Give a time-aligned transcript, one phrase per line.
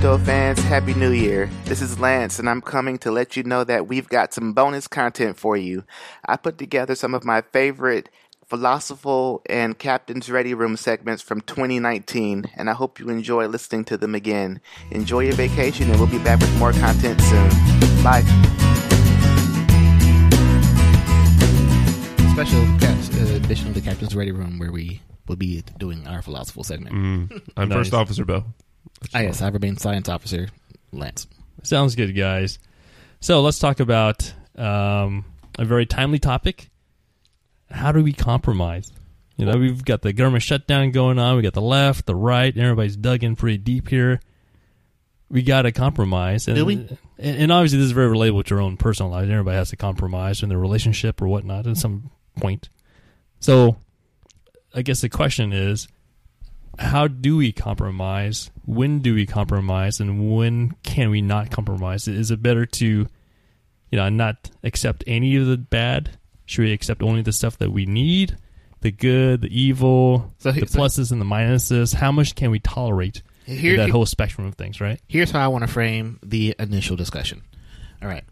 [0.00, 1.50] Hey, fans, Happy New Year.
[1.64, 4.86] This is Lance, and I'm coming to let you know that we've got some bonus
[4.86, 5.82] content for you.
[6.24, 8.08] I put together some of my favorite
[8.46, 13.96] philosophical and Captain's Ready Room segments from 2019, and I hope you enjoy listening to
[13.96, 14.60] them again.
[14.92, 17.48] Enjoy your vacation, and we'll be back with more content soon.
[18.04, 18.22] Bye.
[22.34, 26.22] Special caps, uh, edition of the Captain's Ready Room where we will be doing our
[26.22, 26.94] philosophical segment.
[26.94, 27.42] Mm.
[27.56, 27.78] I'm Nice.
[27.78, 28.44] First Officer Bill.
[29.14, 30.48] Yes, I remain Science Officer
[30.92, 31.26] Lance.
[31.62, 32.58] Sounds good, guys.
[33.20, 35.24] So let's talk about um,
[35.58, 36.70] a very timely topic.
[37.70, 38.90] How do we compromise?
[39.36, 41.36] You know, we've got the government shutdown going on.
[41.36, 42.52] We got the left, the right.
[42.52, 44.20] and Everybody's dug in pretty deep here.
[45.30, 46.48] We got to compromise.
[46.48, 46.74] And, Do we?
[46.74, 49.28] And, and obviously, this is very relatable to your own personal life.
[49.28, 52.68] Everybody has to compromise in their relationship or whatnot at some point.
[53.38, 53.76] So,
[54.74, 55.86] I guess the question is,
[56.78, 58.50] how do we compromise?
[58.64, 62.06] When do we compromise, and when can we not compromise?
[62.08, 63.08] Is it better to, you
[63.92, 66.18] know, not accept any of the bad?
[66.46, 68.36] Should we accept only the stuff that we need,
[68.80, 71.94] the good, the evil, So the he- so- pluses and the minuses?
[71.94, 74.80] How much can we tolerate Here- that whole spectrum of things?
[74.80, 75.00] Right?
[75.08, 77.42] Here's how I want to frame the initial discussion.
[78.02, 78.24] All right.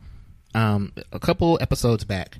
[0.55, 2.39] Um, a couple episodes back,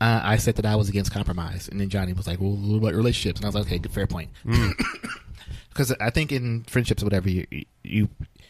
[0.00, 2.76] uh, I said that I was against compromise, and then Johnny was like, "Well, what
[2.78, 4.30] about relationships?" And I was like, "Okay, good, fair point."
[5.72, 7.46] Because I think in friendships or whatever, you,
[7.82, 8.08] you,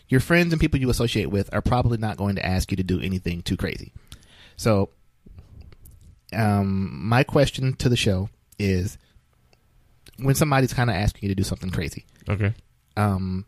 [0.09, 2.83] your friends and people you associate with are probably not going to ask you to
[2.83, 3.92] do anything too crazy.
[4.56, 4.91] So,
[6.33, 8.28] um, my question to the show
[8.59, 8.98] is,
[10.19, 12.55] when somebody's kind of asking you to do something crazy, Okay.
[12.97, 13.45] um,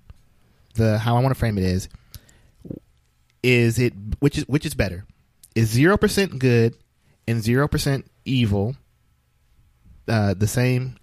[0.75, 1.89] the how I want to frame it is
[3.42, 5.05] is it which is which is better
[5.55, 6.75] is zero percent good
[7.28, 8.74] and zero percent evil
[10.08, 10.96] uh, the same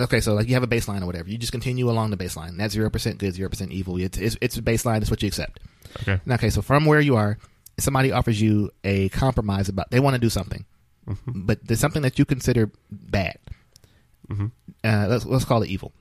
[0.00, 1.28] okay so like you have a baseline or whatever.
[1.28, 2.56] You just continue along the baseline.
[2.56, 3.96] That's zero percent good zero percent evil.
[3.98, 5.00] It's, it's it's a baseline.
[5.00, 5.60] It's what you accept.
[6.02, 6.20] Okay.
[6.28, 7.38] okay so from where you are
[7.78, 10.64] somebody offers you a compromise about they want to do something.
[11.26, 13.38] But there's something that you consider bad.
[14.28, 14.46] Hmm
[14.84, 15.92] uh, let's let's call it evil.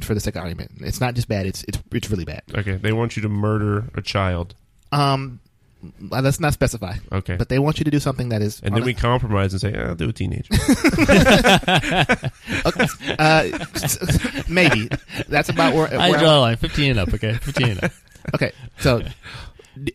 [0.00, 0.70] For the sake of argument.
[0.80, 2.42] It's not just bad it's it's it's really bad.
[2.54, 2.76] Okay.
[2.76, 4.54] They want you to murder a child.
[4.92, 5.40] Um,
[6.00, 6.94] let's not specify.
[7.12, 7.36] Okay.
[7.36, 8.60] But they want you to do something that is.
[8.62, 10.54] and then we compromise and say, "Ah, I'll do a teenager.
[12.66, 12.86] Okay,
[13.18, 14.88] uh, s- s- maybe
[15.28, 15.88] that's about where.
[15.92, 16.56] I where draw the line.
[16.56, 17.12] Fifteen and up.
[17.14, 17.92] Okay, fifteen and up.
[18.34, 19.02] okay, so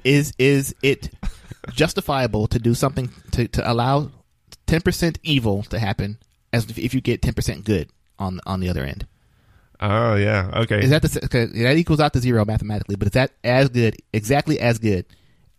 [0.03, 1.09] is is it
[1.73, 4.11] justifiable to do something to to allow
[4.67, 6.17] ten percent evil to happen
[6.53, 9.05] as if, if you get ten percent good on on the other end?
[9.81, 10.49] oh yeah.
[10.53, 10.83] Okay.
[10.83, 12.95] Is that the okay, that equals out to zero mathematically?
[12.95, 15.05] But is that as good, exactly as good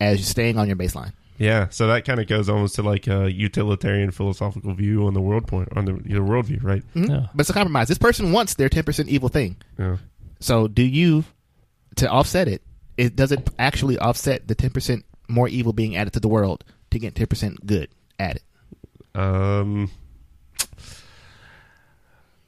[0.02, 1.12] as you staying on your baseline?
[1.38, 1.68] yeah.
[1.70, 5.46] So that kind of goes almost to like a utilitarian philosophical view on the world
[5.46, 6.82] point on the your worldview, right?
[6.94, 7.08] Mhm.
[7.08, 7.26] Yeah.
[7.34, 7.88] But it's a compromise.
[7.88, 9.56] This person wants their ten percent evil thing.
[9.78, 9.96] Yeah.
[10.40, 11.24] So do you
[11.96, 12.62] to offset it?
[12.96, 16.64] It does it actually offset the ten percent more evil being added to the world
[16.90, 17.88] to get ten percent good
[18.20, 18.42] added?
[19.14, 19.90] Um.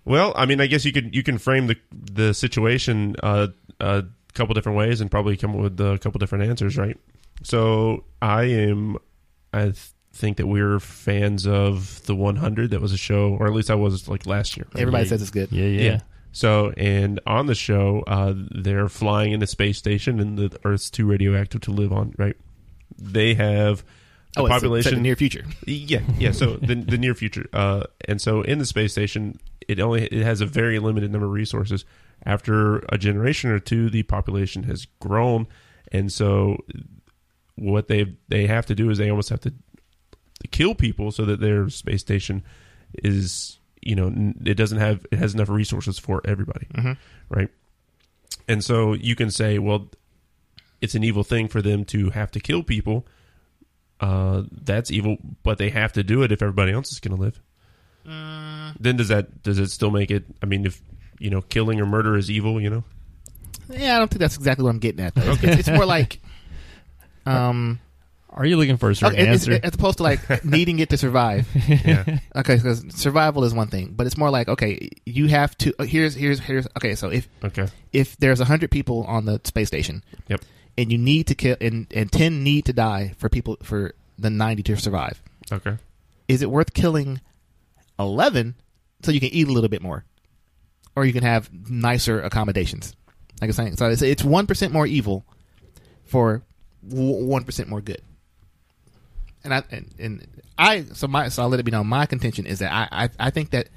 [0.04, 3.48] Well, I mean, I guess you could you can frame the the situation uh,
[3.80, 4.04] a
[4.34, 6.98] couple different ways and probably come up with a couple different answers, right?
[7.42, 8.96] So I am,
[9.52, 9.76] I th-
[10.12, 12.70] think that we're fans of the 100.
[12.70, 14.66] That was a show, or at least I was like last year.
[14.74, 14.80] right?
[14.82, 15.08] Everybody Yeah.
[15.08, 15.50] says it's good.
[15.52, 15.82] Yeah, yeah.
[15.82, 16.00] Yeah.
[16.32, 20.90] So, and on the show, uh, they're flying in a space station, and the Earth's
[20.90, 22.14] too radioactive to live on.
[22.18, 22.36] Right?
[22.98, 23.84] They have
[24.36, 25.44] a Oh, it's- it's in population the near future.
[25.66, 26.32] yeah, yeah.
[26.32, 30.24] So the the near future, uh, and so in the space station, it only it
[30.24, 31.84] has a very limited number of resources.
[32.26, 35.46] After a generation or two, the population has grown,
[35.92, 36.58] and so
[37.56, 39.52] what they they have to do is they almost have to
[40.50, 42.42] kill people so that their space station
[43.02, 44.12] is you know
[44.44, 46.96] it doesn't have it has enough resources for everybody, Mhm.
[47.28, 47.48] right?
[48.48, 49.88] And so you can say, well,
[50.80, 53.06] it's an evil thing for them to have to kill people
[54.00, 57.22] uh, that's evil, but they have to do it if everybody else is going to
[57.22, 57.40] live.
[58.04, 60.24] Then does that does it still make it?
[60.42, 60.82] I mean, if
[61.18, 62.84] you know, killing or murder is evil, you know.
[63.70, 65.14] Yeah, I don't think that's exactly what I'm getting at.
[65.14, 65.32] Though.
[65.32, 66.20] It's, it's, it's more like,
[67.26, 67.78] um,
[68.30, 69.60] Are you looking for a certain okay, it's, answer?
[69.62, 71.46] as opposed to like needing it to survive.
[71.68, 75.74] Yeah, Okay, because survival is one thing, but it's more like okay, you have to.
[75.78, 76.94] uh, Here's here's here's okay.
[76.94, 80.40] So if okay, if there's a hundred people on the space station, Yep.
[80.76, 84.30] and you need to kill and and ten need to die for people for the
[84.30, 85.22] ninety to survive,
[85.52, 85.76] okay.
[86.28, 87.20] is it worth killing
[87.98, 88.54] eleven
[89.02, 90.04] so you can eat a little bit more,
[90.96, 92.94] or you can have nicer accommodations?
[93.40, 95.24] Like I'm saying, so it's it's one percent more evil
[96.04, 96.42] for
[96.90, 98.02] one percent more good.
[99.42, 100.26] And I and, and
[100.56, 101.86] I so my so I'll let it be known.
[101.86, 103.68] My contention is that I I, I think that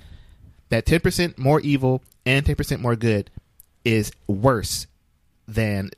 [0.70, 3.30] that ten percent more evil and ten percent more good
[3.84, 4.88] is worse
[5.48, 5.92] than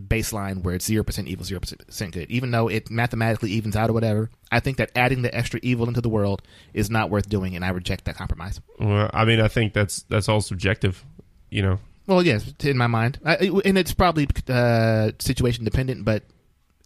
[0.00, 2.30] baseline where it's 0% evil, 0% good.
[2.30, 5.88] Even though it mathematically evens out or whatever, I think that adding the extra evil
[5.88, 6.42] into the world
[6.74, 8.60] is not worth doing, and I reject that compromise.
[8.78, 11.04] Well, I mean, I think that's that's all subjective.
[11.50, 16.04] You know, Well, yes, in my mind, I, and it's probably uh, situation dependent.
[16.04, 16.24] But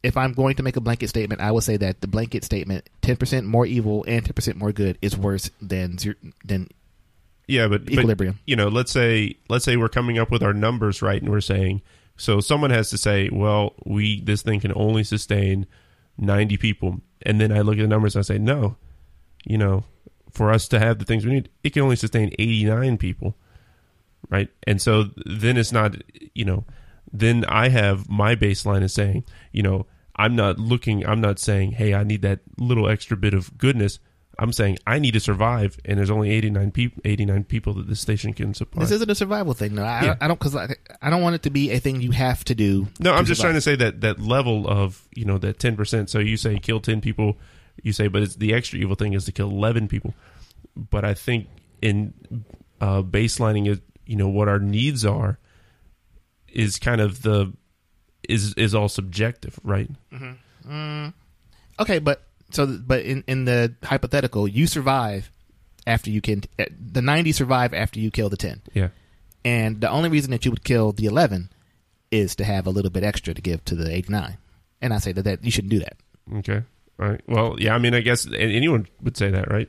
[0.03, 2.89] if I'm going to make a blanket statement, I will say that the blanket statement:
[3.03, 6.15] ten percent more evil and ten percent more good is worse than zero,
[6.45, 6.69] than
[7.47, 8.39] yeah, but, but equilibrium.
[8.47, 11.41] you know, let's say let's say we're coming up with our numbers right, and we're
[11.41, 11.83] saying
[12.17, 12.41] so.
[12.41, 15.67] Someone has to say, well, we this thing can only sustain
[16.17, 18.77] ninety people, and then I look at the numbers and I say, no,
[19.45, 19.85] you know,
[20.31, 23.37] for us to have the things we need, it can only sustain eighty nine people,
[24.31, 24.49] right?
[24.67, 25.97] And so then it's not,
[26.35, 26.65] you know,
[27.13, 29.87] then I have my baseline is saying, you know,
[30.17, 33.99] I'm not looking, I'm not saying, hey, I need that little extra bit of goodness.
[34.39, 38.01] I'm saying I need to survive, and there's only 89 people, 89 people that this
[38.01, 38.83] station can supply.
[38.83, 39.83] This isn't a survival thing, no.
[39.83, 40.17] I, Yeah.
[40.21, 42.55] I don't because I, I don't want it to be a thing you have to
[42.55, 42.89] do.
[43.01, 43.53] No, I'm just survive.
[43.53, 46.09] trying to say that that level of you know that ten percent.
[46.09, 47.37] So you say kill ten people,
[47.83, 50.15] you say, but it's the extra evil thing is to kill eleven people.
[50.75, 51.49] But I think
[51.83, 52.15] in
[52.81, 55.39] uh, baselining it, you know what our needs are,
[56.49, 57.53] is kind of the
[58.29, 59.91] is is all subjective, right?
[61.79, 65.31] Okay, but so but in in the hypothetical, you survive
[65.87, 68.63] after you can uh, the 90 survive after you kill the 10.
[68.75, 68.89] Yeah.
[69.45, 71.51] And the only reason that you would kill the 11
[72.11, 74.37] is to have a little bit extra to give to the 89.
[74.83, 75.97] And I say that, that you shouldn't do that.
[76.39, 76.63] Okay.
[77.01, 77.21] All right.
[77.27, 77.75] Well, yeah.
[77.75, 79.69] I mean, I guess anyone would say that, right?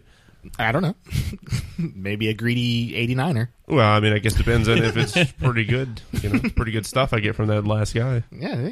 [0.58, 0.96] I don't know.
[1.78, 3.50] Maybe a greedy 89er.
[3.68, 6.02] Well, I mean, I guess depends on if it's pretty good.
[6.22, 8.24] You know, pretty good stuff I get from that last guy.
[8.32, 8.72] Yeah.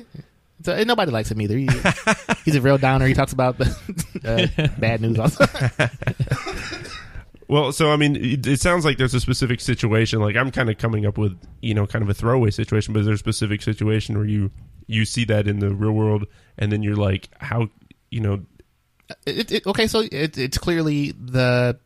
[0.63, 1.57] So, and nobody likes him either.
[1.57, 1.69] He,
[2.45, 3.07] he's a real downer.
[3.07, 3.68] He talks about the
[4.25, 5.45] uh, bad news also.
[7.50, 10.19] Well, so I mean, it, it sounds like there's a specific situation.
[10.19, 13.00] Like I'm kind of coming up with, you know, kind of a throwaway situation, but
[13.00, 14.51] is there a specific situation where you
[14.86, 16.27] you see that in the real world,
[16.60, 17.69] and then you're like, how,
[18.12, 18.44] you know,
[19.26, 21.78] it, it, okay, so it, it's clearly the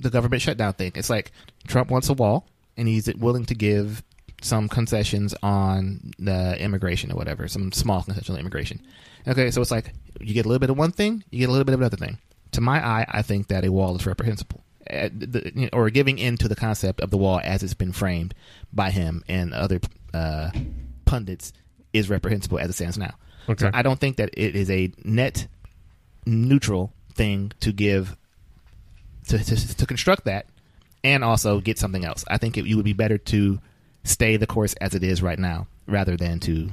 [0.00, 0.92] the government shutdown thing.
[0.94, 1.32] It's like
[1.66, 2.46] Trump wants a wall,
[2.76, 4.02] and he's willing to give
[4.40, 8.80] some concessions on the immigration or whatever, some small concession on immigration.
[9.28, 11.52] Okay, so it's like you get a little bit of one thing, you get a
[11.52, 12.18] little bit of another thing.
[12.52, 15.88] To my eye, I think that a wall is reprehensible, Uh, the- you know, or
[15.90, 18.34] giving in to the concept of the wall as it's been framed
[18.72, 19.80] by him and other
[20.12, 20.50] uh,
[21.04, 21.52] pundits
[21.92, 23.14] is reprehensible as it stands now.
[23.48, 23.66] Okay.
[23.66, 25.46] So I don't think that it is a net
[26.26, 28.16] neutral thing to give
[29.28, 30.46] to, to, to construct that
[31.04, 32.24] and also get something else.
[32.28, 33.60] I think it, you would be better to
[34.04, 36.70] stay the course as it is right now rather than to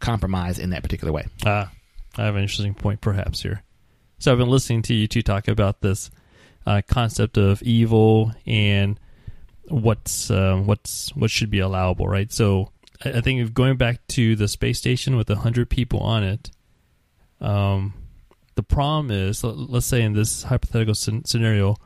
[0.00, 1.26] compromise in that particular way.
[1.46, 1.70] Ah,
[2.16, 3.62] I have an interesting point perhaps here.
[4.18, 6.10] So I've been listening to you two talk about this
[6.66, 8.98] uh, concept of evil and
[9.68, 12.32] what's uh, what's what should be allowable, right?
[12.32, 12.70] So
[13.04, 16.50] I, think going back to the space station with hundred people on it,
[17.40, 17.94] um,
[18.54, 21.76] the problem is, let's say in this hypothetical scenario,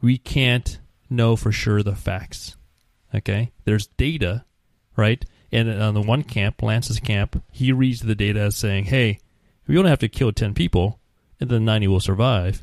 [0.00, 0.78] we can't
[1.08, 2.56] know for sure the facts.
[3.14, 4.44] Okay, there's data,
[4.96, 5.24] right?
[5.52, 9.20] And on the one camp, Lance's camp, he reads the data as saying, "Hey,
[9.66, 10.98] we only have to kill ten people,
[11.38, 12.62] and then ninety will survive."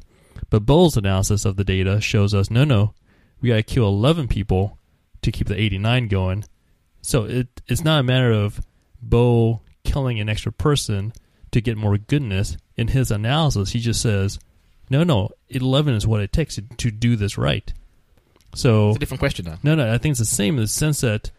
[0.50, 2.94] But Bo's analysis of the data shows us, no, no,
[3.40, 4.78] we got to kill eleven people
[5.22, 6.44] to keep the eighty-nine going.
[7.02, 8.60] So it it's not a matter of
[9.02, 11.14] Bo killing an extra person
[11.52, 12.58] to get more goodness.
[12.82, 14.40] In his analysis, he just says,
[14.90, 17.72] "No, no, eleven is what it takes to, to do this right."
[18.56, 19.58] So It's a different question, though.
[19.64, 21.32] no, no, I think it's the same in the sense that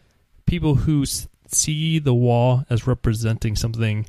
[0.47, 4.07] people who s- see the wall as representing something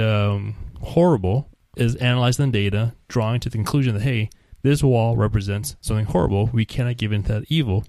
[0.00, 4.30] um, horrible is analyzing the data, drawing to the conclusion that hey,
[4.62, 6.46] this wall represents something horrible.
[6.52, 7.84] We cannot give in to that evil.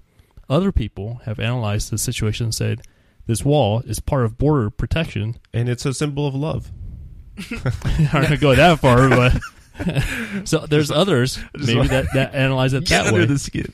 [0.50, 2.82] Other people have analyzed the situation and said
[3.26, 5.36] this wall is part of border protection.
[5.54, 6.70] and it's a symbol of love.
[7.84, 9.40] I'm not going to go that far, but
[10.48, 13.26] so there's others maybe that, that analyze it that way.
[13.36, 13.72] skin.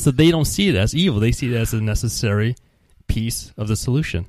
[0.00, 2.56] So they don't see it as evil; they see it as a necessary
[3.06, 4.26] piece of the solution.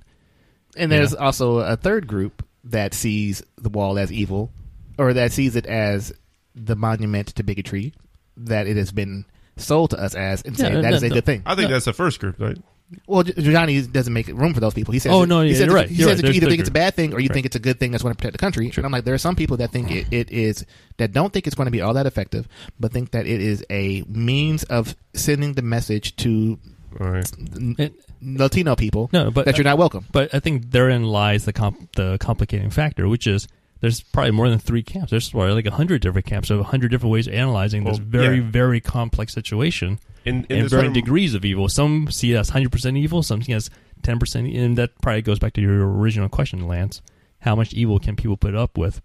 [0.78, 4.52] And there's also a third group that sees the wall as evil,
[4.98, 6.14] or that sees it as
[6.56, 7.94] the monument to bigotry
[8.38, 9.26] that it has been
[9.58, 11.16] sold to us as, and Yeah, say no, that is a no.
[11.16, 11.42] good thing.
[11.46, 11.76] I think No.
[11.76, 12.58] that's the first group, right?
[13.06, 14.94] Well, Gi- Giuliani doesn't make room for those people.
[14.94, 15.90] He says, Oh, no, he yeah, says you're right.
[15.90, 16.22] He You're says right.
[16.28, 17.34] that you either think it's a bad thing or you Right.
[17.36, 18.72] think it's a good thing that's going to protect the country.
[18.76, 20.66] And I'm like, there are some people that think it, it is
[20.98, 22.48] that don't think it's going to be all that effective,
[22.80, 26.58] but think that it is a means of sending the message to
[27.00, 27.32] All right.
[27.56, 30.06] n- It- Latino people no, but that you're not welcome.
[30.12, 33.48] But I think therein lies the comp- the complicating factor, which is
[33.80, 35.12] there's probably more than three camps.
[35.12, 37.98] There's probably like a hundred different camps, so a hundred different ways of analyzing this
[37.98, 38.50] very, yeah.
[38.52, 41.70] very complex situation In, in and varying room- degrees of evil.
[41.70, 43.70] Some see it as hundred percent evil, some see it as
[44.04, 47.02] ten percent, and that probably goes back to your original question, Lance.
[47.40, 49.02] How much evil can people put up with?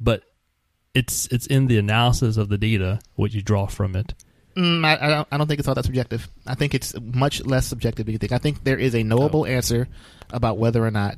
[0.00, 0.22] But
[0.94, 4.14] it's it's in the analysis of the data what you draw from it.
[4.56, 6.28] Mm, I, I, don't, I don't think it's all that subjective.
[6.46, 8.32] I think it's much less subjective than you think.
[8.32, 9.88] I think there is a knowable answer
[10.30, 11.16] about whether or not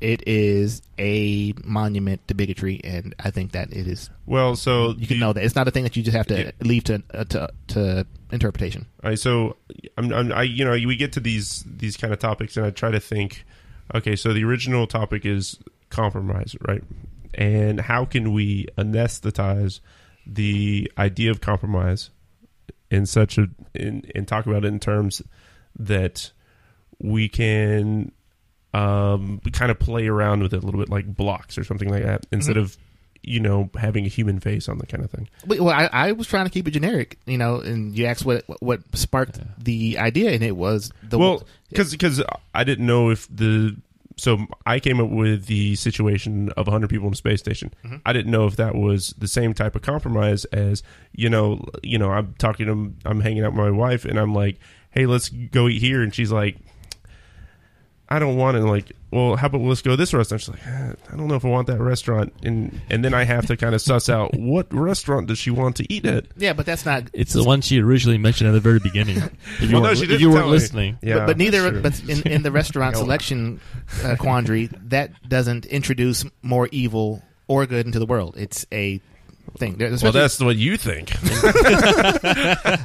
[0.00, 4.10] it is a monument to bigotry, and I think that it is.
[4.26, 6.26] Well, so You can do know that it's not a thing that you just have
[6.28, 8.86] to leave to uh, to to interpretation.
[9.02, 9.56] Right, so
[9.96, 12.70] I'm, I'm, I, you know, we get to these these kind of topics, and I
[12.70, 13.44] try to think.
[13.94, 15.58] Okay, so the original topic is
[15.90, 16.82] compromise, right?
[17.34, 19.80] And how can we anesthetize
[20.26, 22.10] the idea of compromise
[22.90, 25.22] in such a in, and talk about it in terms
[25.78, 26.32] that
[26.98, 28.12] we can
[28.76, 32.02] um, kind of play around with it a little bit, like blocks or something like
[32.02, 32.76] that, instead of
[33.22, 35.28] you know having a human face on the kind of thing.
[35.46, 38.44] Well, I, I was trying to keep it generic, you know, and you asked what
[38.60, 42.22] what sparked the idea, and it was the well because
[42.54, 43.76] I didn't know if the
[44.18, 47.74] so I came up with the situation of 100 people in a space station.
[47.84, 47.96] Mm-hmm.
[48.06, 51.98] I didn't know if that was the same type of compromise as you know you
[51.98, 54.58] know I'm talking to I'm hanging out with my wife and I'm like
[54.90, 56.56] hey let's go eat here and she's like
[58.08, 60.64] I don't want it like well how about let's go to this restaurant she's like
[60.66, 63.56] "Eh, I don't know if I want that restaurant and and then I have to
[63.56, 66.84] kind of suss out what restaurant does she want to eat at yeah, but that's
[66.86, 67.04] not.
[67.12, 69.16] It's the one she originally mentioned at the very beginning.
[69.58, 70.52] If you Well, weren't, she if didn't you weren't tell me.
[70.52, 71.70] listening, yeah but, but neither.
[71.80, 73.60] that's But in, in the restaurant selection
[74.04, 78.36] uh, quandary, that doesn't introduce more evil or good into the world.
[78.36, 79.00] It's a
[79.56, 79.76] thing.
[79.76, 81.12] There's well especially- that's what you think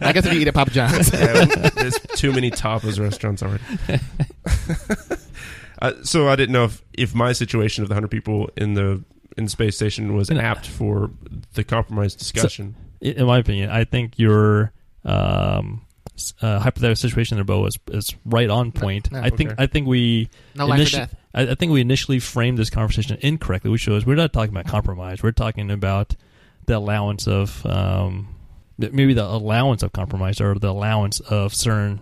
[0.02, 1.12] I guess if you eat at Papa John's.
[1.14, 3.64] Yeah, there's too many tapas restaurants already.
[5.82, 9.04] uh, so I didn't know if, if my situation of the hundred people in the
[9.38, 11.10] in the space station was And- apt for
[11.54, 12.76] the compromise discussion.
[13.00, 14.72] in in my opinion, I think your
[15.06, 15.82] um,
[16.16, 19.12] s- uh, hypothetical situation there, Bo, is, is right on point.
[19.12, 19.64] no, I think okay.
[19.64, 21.16] I think we No life or initi- death.
[21.34, 24.68] I, I think we initially framed this conversation incorrectly, which was we're not talking about
[24.68, 25.24] compromise.
[25.24, 26.16] We're talking about
[26.72, 28.28] the allowance of um,
[28.78, 32.00] maybe the allowance of compromise or the allowance of certain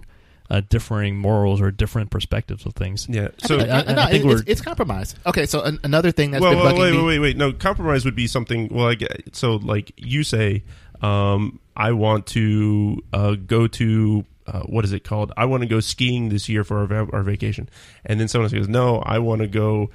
[0.52, 3.08] uh, differing morals or different perspectives of things.
[3.10, 3.30] yeah.
[3.44, 5.16] I So think, I- I- no, I think it's, we're- it's compromise.
[5.26, 6.98] Okay, so an, another thing that's well, been well, bugging wait, me.
[6.98, 7.38] wait, wait, wait.
[7.38, 8.68] No, compromise would be something.
[8.72, 10.64] Well, I get, so like you say,
[11.02, 15.32] um, I want to uh, go to uh, what is it called?
[15.38, 17.70] I want to go skiing this year for our, va- our vacation,
[18.06, 19.92] and then someone else goes, "No, I want to go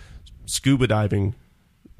[0.46, 1.34] scuba diving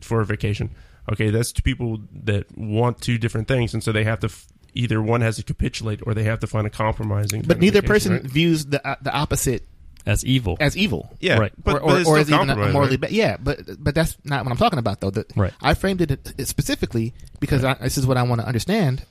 [0.00, 0.70] for a vacation."
[1.12, 4.46] Okay, that's two people that want two different things, and so they have to f-
[4.74, 7.42] either one has to capitulate or they have to find a compromising.
[7.42, 8.22] But neither person right?
[8.22, 9.66] views the uh, the opposite
[10.06, 11.14] As evil, as evil.
[11.20, 11.52] yeah, Right.
[11.62, 13.00] but, or, but or, it's or still is even a morally right?
[13.02, 13.10] bad.
[13.10, 15.10] Yeah, but but that's not what I'm talking about though.
[15.10, 15.52] The, Right.
[15.60, 19.04] I framed it specifically because I, this is what I want to understand: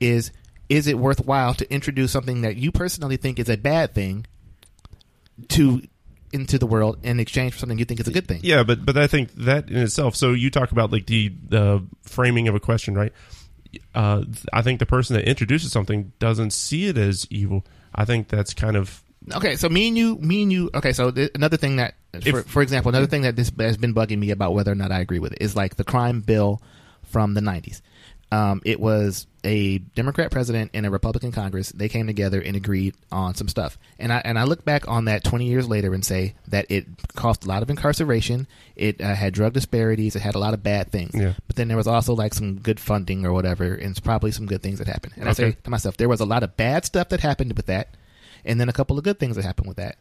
[0.00, 0.30] is
[0.68, 4.26] is it worthwhile to introduce something that you personally think is a bad thing
[5.48, 5.82] to
[6.34, 8.40] into the world in exchange for something you think is a good thing?
[8.42, 10.16] Yeah, but but I think that in itself.
[10.16, 13.12] So you talk about like the the framing of a question, right?
[13.94, 17.64] Uh, I think the person that introduces something doesn't see it as evil.
[17.94, 20.70] I think that's kind of Okay, so me and you, me and you.
[20.74, 23.78] Okay, so th- another thing that, for, If- for example, another thing that this has
[23.78, 26.20] been bugging me about whether or not I agree with it is like the crime
[26.20, 26.60] bill
[27.04, 27.80] from the '90s.
[28.30, 31.70] Um, it was a Democrat president and a Republican Congress.
[31.70, 33.78] They came together and agreed on some stuff.
[33.98, 36.86] And I and I look back on that 20 years later and say that it
[37.14, 38.46] caused a lot of incarceration.
[38.74, 40.16] It uh, had drug disparities.
[40.16, 41.14] It had a lot of bad things.
[41.14, 41.34] Yeah.
[41.46, 44.46] But then there was also like some good funding or whatever, and it's probably some
[44.46, 45.14] good things that happened.
[45.16, 47.66] And I say to myself, there was a lot of bad stuff that happened with
[47.66, 47.88] that,
[48.44, 49.96] and then a couple of good things that happened with that.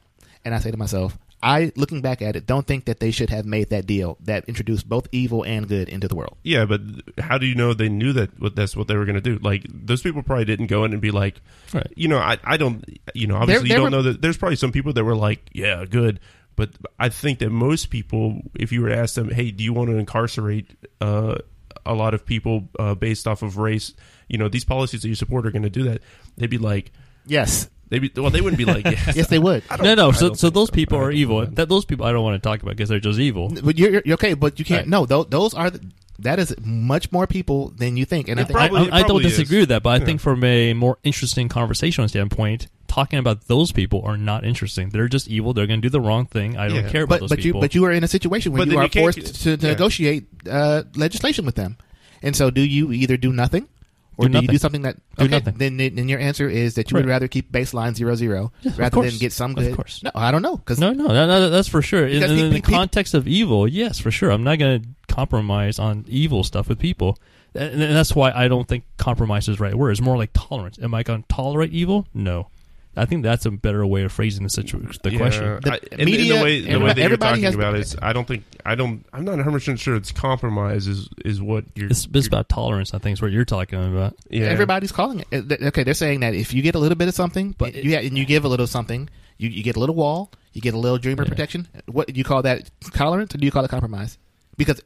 [0.46, 3.30] And I say to myself, I, looking back at it, don't think that they should
[3.30, 6.38] have made that deal that introduced both evil and good into the world.
[6.44, 6.66] yeah.
[6.66, 6.82] But
[7.18, 9.40] how do you know they knew that what that's what they were going to do?
[9.40, 11.42] Like those people probably didn't go in and be like,
[11.74, 11.88] Right.
[11.96, 12.84] you know, I I don't,
[13.14, 14.22] you know, obviously there you don't were- know that.
[14.22, 16.20] There's probably some people that were like, yeah, good.
[16.56, 16.70] But
[17.00, 19.90] I think that most people, if you were to ask them, hey, do you want
[19.90, 20.68] to incarcerate
[21.02, 21.38] uh,
[21.86, 23.94] a lot of people uh, based off of race?
[24.30, 26.02] You know, these policies that you support are going to do that.
[26.38, 26.92] They'd be like,
[27.26, 28.32] Yes, They'd be well.
[28.32, 29.16] They wouldn't be like, yes.
[29.16, 29.64] yes, they would.
[29.82, 30.12] No, no.
[30.12, 30.74] So, so those so.
[30.74, 31.46] people are evil.
[31.46, 33.50] That those people I don't want to talk about because they're just evil.
[33.64, 34.82] But you're, you're okay, but you can't.
[34.82, 34.88] Right.
[34.90, 35.86] No, those, those are the,
[36.20, 38.30] that is much more people than you think.
[38.30, 39.62] And I It think I, probably- I, I don't disagree is.
[39.64, 40.06] with that, but I Yeah.
[40.06, 44.90] think from a more interesting conversational standpoint, talking about those people are not interesting.
[44.90, 45.54] They're just evil.
[45.54, 46.58] They're going to do the wrong thing.
[46.58, 46.90] I don't Yeah.
[46.90, 47.62] care about but those but you people.
[47.62, 49.72] but you are in a situation where But you are you forced to, to yeah.
[49.74, 51.78] negotiate uh, legislation with them.
[52.22, 53.68] And so, do you either do nothing,
[54.18, 55.32] or Do do, you do something that Do okay?
[55.32, 55.56] nothing.
[55.58, 59.02] Then then your answer is that you would rather keep baseline zero zero of rather
[59.02, 59.76] than get some Of good.
[59.76, 60.02] course.
[60.04, 62.08] No, I don't know because no, no, no, no, that's for sure.
[62.08, 64.30] In, in the context of evil, yes, for sure.
[64.32, 67.18] I'm not going to compromise on evil stuff with people,
[67.56, 69.92] and, and that's why I don't think compromise is the right word.
[69.92, 70.78] It's more like tolerance.
[70.82, 72.08] Am I going to tolerate evil?
[72.14, 72.50] No.
[72.96, 75.60] I think that's a better way of phrasing the situation, the Yeah, question.
[75.64, 77.74] The I- and, and media- the way, the way everybody- that you're talking has- about
[77.76, 79.04] it is, I don't think I don't.
[79.12, 80.88] I'm not 100 percent sure it's compromise.
[80.88, 81.88] Is is what you're.
[81.90, 82.94] It's, it's about tolerance.
[82.94, 84.16] I think is what you're talking about.
[84.30, 84.46] yeah.
[84.46, 85.62] Everybody's calling it.
[85.64, 87.96] Okay, they're saying that if you get a little bit of something, But but you
[87.96, 90.78] and you give a little something, you, you get a little wall, you get a
[90.78, 91.30] little dreamer Yeah.
[91.30, 91.68] protection.
[91.88, 92.70] What do you call that?
[92.94, 94.18] Tolerance, or do you call it compromise?
[94.56, 94.82] Because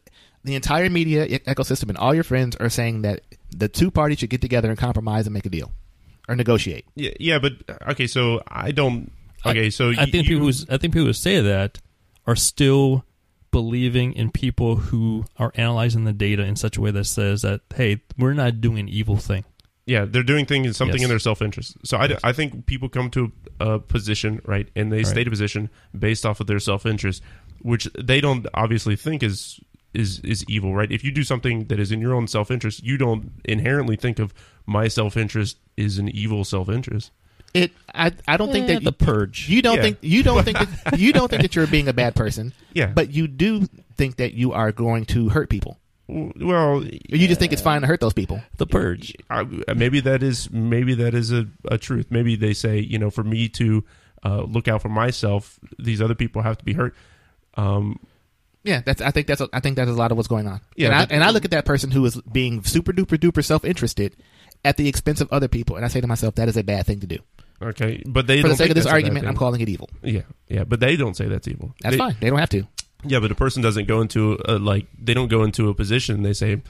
[0.45, 3.19] the entire media e- ecosystem and all your friends are saying that
[3.51, 5.71] the two parties should get together and compromise and make a deal
[6.27, 6.85] or negotiate.
[6.95, 8.07] Yeah, yeah, but uh, okay.
[8.07, 9.11] So I don't.
[9.45, 11.79] Okay, so I think you, people who I think people who say that
[12.25, 13.05] are still
[13.51, 17.61] believing in people who are analyzing the data in such a way that says that
[17.75, 19.45] hey, we're not doing an evil thing.
[19.85, 21.03] Yeah, they're doing things something Yes.
[21.05, 21.77] in their self interest.
[21.85, 23.31] So I, I think people come to
[23.61, 25.07] a, a position right, and they Right.
[25.07, 27.23] state a position based off of their self interest,
[27.61, 29.61] which they don't obviously think is
[29.93, 30.91] is is evil, right?
[30.91, 34.19] If you do something that is in your own self interest, you don't inherently think
[34.19, 34.33] of
[34.67, 37.11] my self interest is an evil self interest.
[37.53, 37.71] It.
[37.95, 38.11] I.
[38.27, 39.47] I don't think Eh, that the purge.
[39.49, 39.81] You don't Yeah.
[39.81, 42.87] think you don't think that, you don't think that you're being a bad person, Yeah,
[42.87, 45.79] but you do think that you are going to hurt people.
[46.09, 48.41] W- well, You just think it's fine to hurt those people.
[48.57, 49.15] the purge.
[49.29, 49.43] I,
[49.73, 52.07] maybe that is maybe that is a, a truth.
[52.11, 53.83] Maybe they say, you know, for me to
[54.23, 56.93] uh, look out for myself, these other people have to be hurt.
[57.55, 57.99] Um,
[58.63, 59.01] Yeah, that's.
[59.01, 59.41] I think that's.
[59.53, 60.59] I think that's a lot of what's going on.
[60.75, 63.17] Yeah, and I, but- and I look at that person who is being super duper
[63.17, 64.15] duper self interested
[64.67, 66.85] at the expense of other people, and I say to myself, that is a bad
[66.85, 67.17] thing to do.
[67.61, 69.27] okay, but they For the sake of this that's a bad argument.
[69.27, 69.89] I'm calling it evil.
[70.03, 71.73] Yeah, yeah, but they don't say that's evil.
[71.81, 72.15] That's They- fine.
[72.19, 72.67] They don't have to.
[73.05, 76.23] Yeah, but a person doesn't go into a, like they don't go into a position.
[76.23, 76.61] They say,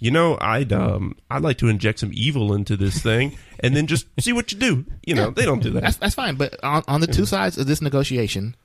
[0.00, 3.86] you know, I'd um I'd like to inject some evil into this thing, and then
[3.86, 4.84] just see what you do.
[5.06, 5.82] You know, they don't do that.
[5.82, 6.36] That's that's fine.
[6.36, 8.56] But on, on the two sides of this negotiation,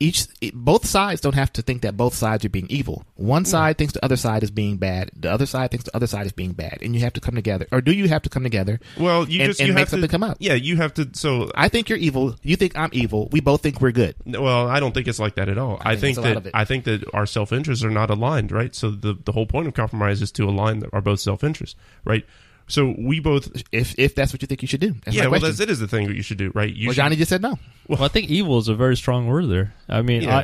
[0.00, 3.04] each both sides don't have to think that both sides are being evil.
[3.16, 5.10] One side thinks the other side is being bad.
[5.14, 7.34] The other side thinks the other side is being bad, and you have to come
[7.34, 7.66] together.
[7.70, 8.80] Or do you have to come together?
[8.98, 10.38] well, you and- just and you make have to something come out.
[10.40, 11.10] Yeah, you have to.
[11.12, 12.34] So, I think you're evil.
[12.42, 13.28] You think I'm evil.
[13.30, 14.16] We both think we're good.
[14.24, 15.76] well, I don't think it's like that at all.
[15.82, 16.56] I, think think, it's a lot of that.
[16.56, 18.74] I think that our self interests are not aligned, right?
[18.74, 22.24] So the the whole point of compromise is to align our both self interests, right?
[22.70, 23.50] So we both.
[23.72, 24.94] If if that's what you think you should do.
[25.04, 25.56] That's yeah, my well, question.
[25.56, 25.70] that's it.
[25.70, 26.72] Is the thing that you should do, right?
[26.72, 27.58] You well, should- Johnny just said no.
[27.88, 29.74] Well, I think evil is a very strong word there.
[29.88, 30.38] I mean, Yeah.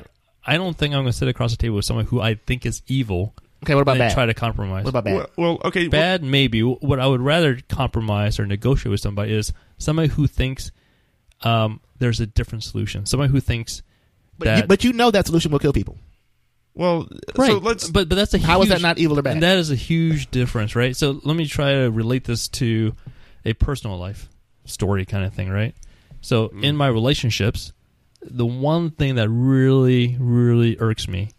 [0.46, 2.34] I I don't think I'm going to sit across the table with someone who I
[2.34, 4.14] think is evil Okay, what about and bad?
[4.14, 4.84] try to compromise.
[4.84, 5.14] what about bad?
[5.14, 5.82] Well, well, okay.
[5.82, 10.26] well- bad maybe what i would rather compromise or negotiate with somebody is somebody who
[10.26, 10.70] thinks
[11.42, 13.82] um, there's a different solution somebody who thinks
[14.38, 15.96] but, that you, but you know that solution will kill people.
[16.76, 17.88] Well, right so let's.
[17.90, 19.32] but but that's a How is huge, that not evil or bad?
[19.34, 22.94] and that is a huge difference right so let me try to relate this to
[23.44, 24.28] a personal life
[24.66, 25.74] story kind of thing right
[26.20, 26.64] so Mm.
[26.64, 27.72] in my relationships
[28.22, 31.30] the one thing that really really irks me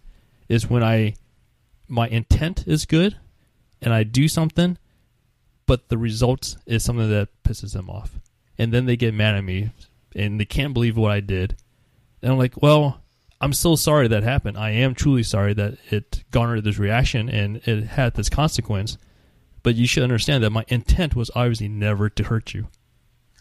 [0.50, 1.14] is when i
[1.88, 3.16] my intent is good
[3.82, 4.78] and i do something
[5.66, 8.18] but the results is something that pisses them off
[8.58, 9.70] and then they get mad at me
[10.16, 11.56] and they can't believe what i did
[12.22, 13.02] and i'm like well
[13.42, 17.58] i'm so sorry that happened i am truly sorry that it garnered this reaction and
[17.68, 18.98] it had this consequence
[19.64, 22.68] but you should understand that my intent was obviously never to hurt you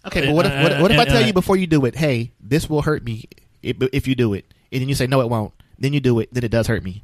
[0.05, 1.97] Okay, but what if what, what if And- I tell you before you do it,
[1.97, 3.25] hey, this will hurt me
[3.61, 5.53] if, if you do it, and then you say no, it won't.
[5.81, 7.03] Then you do it, then it does hurt me.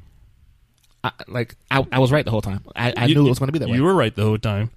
[1.03, 2.63] I, like I, I was right the whole time.
[2.77, 3.75] I, I You- knew it was going to be that way.
[3.75, 4.71] you were right the whole time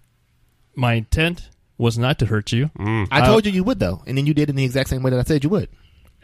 [0.74, 3.06] my intent was not to hurt you Mm.
[3.12, 5.12] I told you you would though, and then you did in the exact same way
[5.12, 5.68] that I said you would.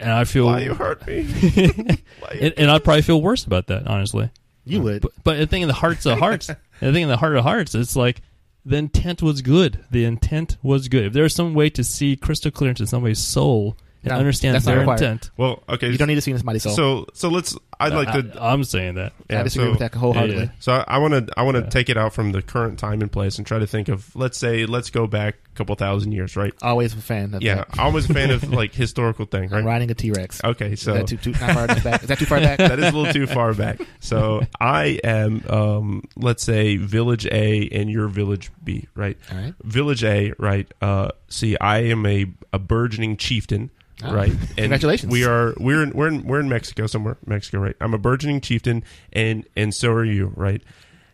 [0.03, 1.23] And i feel Why you hurt me?
[1.43, 1.97] You-
[2.41, 4.31] and, and i'd probably feel worse about that honestly
[4.65, 5.03] You would.
[5.03, 6.47] But, but the thing in the hearts of hearts,
[6.81, 8.23] the thing in the heart of hearts, it's like
[8.65, 9.85] the intent was good.
[9.91, 11.07] The intent was good.
[11.07, 14.83] If there's some way to see crystal clear into somebody's soul and No, understand their
[14.83, 15.91] intent, well, okay.
[15.91, 16.75] You don't need to see in somebody's soul.
[16.75, 17.57] So, so let's.
[17.85, 18.41] I'd like to.
[18.41, 19.13] I, am saying that.
[19.31, 20.45] I disagree so- with that wholeheartedly.
[20.45, 21.69] Yeah, So I want to I want to Yeah.
[21.69, 24.39] take it out from the current time and place and try to think of let's
[24.39, 26.53] say let's go back a couple thousand years, right?
[26.63, 27.79] Always a fan of Yeah, that.
[27.79, 29.73] Always a fan of like historical thing, I'm right?
[29.73, 30.41] riding a T Rex.
[30.43, 32.03] Okay, Is so that too, too not far back?
[32.03, 32.59] Is that too far back?
[32.59, 33.81] that is a little too far back.
[34.01, 39.17] So I am, um, let's say, Village A and you're Village B, right?
[39.31, 39.55] All right.
[39.63, 40.67] Village A, right?
[40.81, 43.71] Uh, see, I am a, a burgeoning chieftain,
[44.05, 44.31] Oh, right?
[44.33, 45.13] And congratulations.
[45.13, 47.72] We are we're in, we're in, we're in Mexico somewhere, Mexico, right?
[47.81, 50.63] I'm a burgeoning chieftain, and and so are you, right?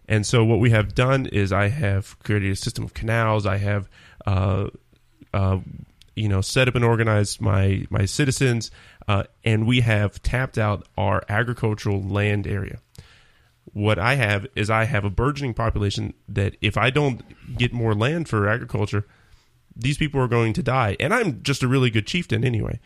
[0.09, 3.45] And so what we have done is I have created a system of canals.
[3.45, 3.91] I have,
[4.27, 4.69] uh,
[5.35, 5.59] uh,
[6.17, 8.71] you know, set up and organized my my citizens,
[9.07, 12.81] uh, and we have tapped out our agricultural land area.
[13.73, 17.23] What I have is I have a burgeoning population that if I don't
[17.59, 19.07] get more land for agriculture,
[19.77, 20.97] these people are going to die.
[20.99, 22.81] And I'm just a really good chieftain anyway.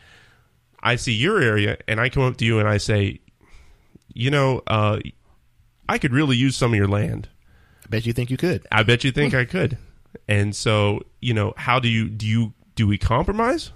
[0.83, 3.21] I see your area and I come up to you and I say,
[4.15, 4.99] you know, uh,
[5.89, 7.29] I could really use some of your land.
[7.85, 8.67] I bet you think you could.
[8.73, 9.79] I bet you think I could.
[10.29, 13.71] And so, you know, how do you do you do we compromise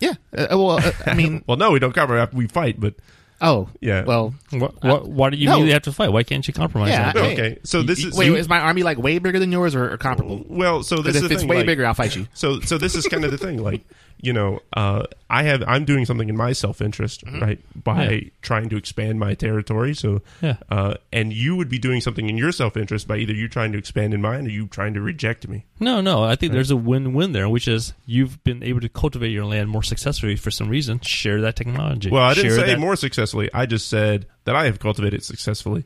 [0.00, 0.14] Yeah.
[0.36, 2.28] Uh, well, uh, I mean, Well, no, we don't compromise.
[2.32, 2.94] We fight, but
[3.40, 4.04] oh, Yeah.
[4.04, 5.52] Well, What, what, why do you no.
[5.52, 6.12] immediately have to fight?
[6.12, 6.90] Why can't you compromise?
[6.90, 7.10] yeah.
[7.10, 8.26] on Okay, so this y- is- wait.
[8.26, 10.44] you- is my army like way bigger than yours or, or comparable?
[10.48, 12.26] well, so this Because is if the it's thing, way like- bigger, I'll fight you.
[12.34, 13.62] So, so this is kind of the thing.
[13.62, 13.82] Like,
[14.20, 17.40] you know, uh, I have I'm doing something in my self interest, Mm-hmm.
[17.42, 18.20] right, by Yeah.
[18.42, 19.94] trying to expand my territory.
[19.94, 20.56] So, Yeah.
[20.70, 23.72] uh, and you would be doing something in your self interest by either you trying
[23.72, 25.64] to expand in mine or you trying to reject me.
[25.80, 26.22] No, no.
[26.24, 29.68] I think there's a win-win there, which is you've been able to cultivate your land
[29.70, 31.00] more successfully for some reason.
[31.00, 32.10] Share that technology.
[32.10, 33.50] Well, I didn't Share say that- more successfully.
[33.52, 35.84] I just said that I have cultivated successfully.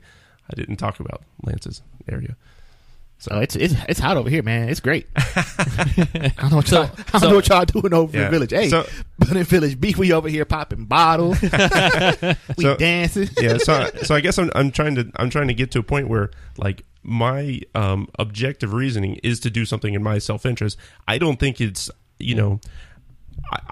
[0.48, 2.36] I didn't talk about Lance's area.
[3.30, 4.68] Oh, it's it's it's hot over here, man.
[4.68, 5.06] It's great.
[5.16, 8.26] I don't know what y'all, I don't so- know what y'all doing over Yeah.
[8.26, 8.50] in Village.
[8.52, 8.87] Hey, So-
[9.18, 11.50] but in Village Beef, we over here popping bottles, we
[12.64, 13.28] So- dancing.
[13.40, 15.83] yeah so so i guess I'm, I'm trying to i'm trying to get to a
[15.83, 20.76] point where like my um objective reasoning is to do something in my self-interest
[21.09, 22.61] i don't think it's you know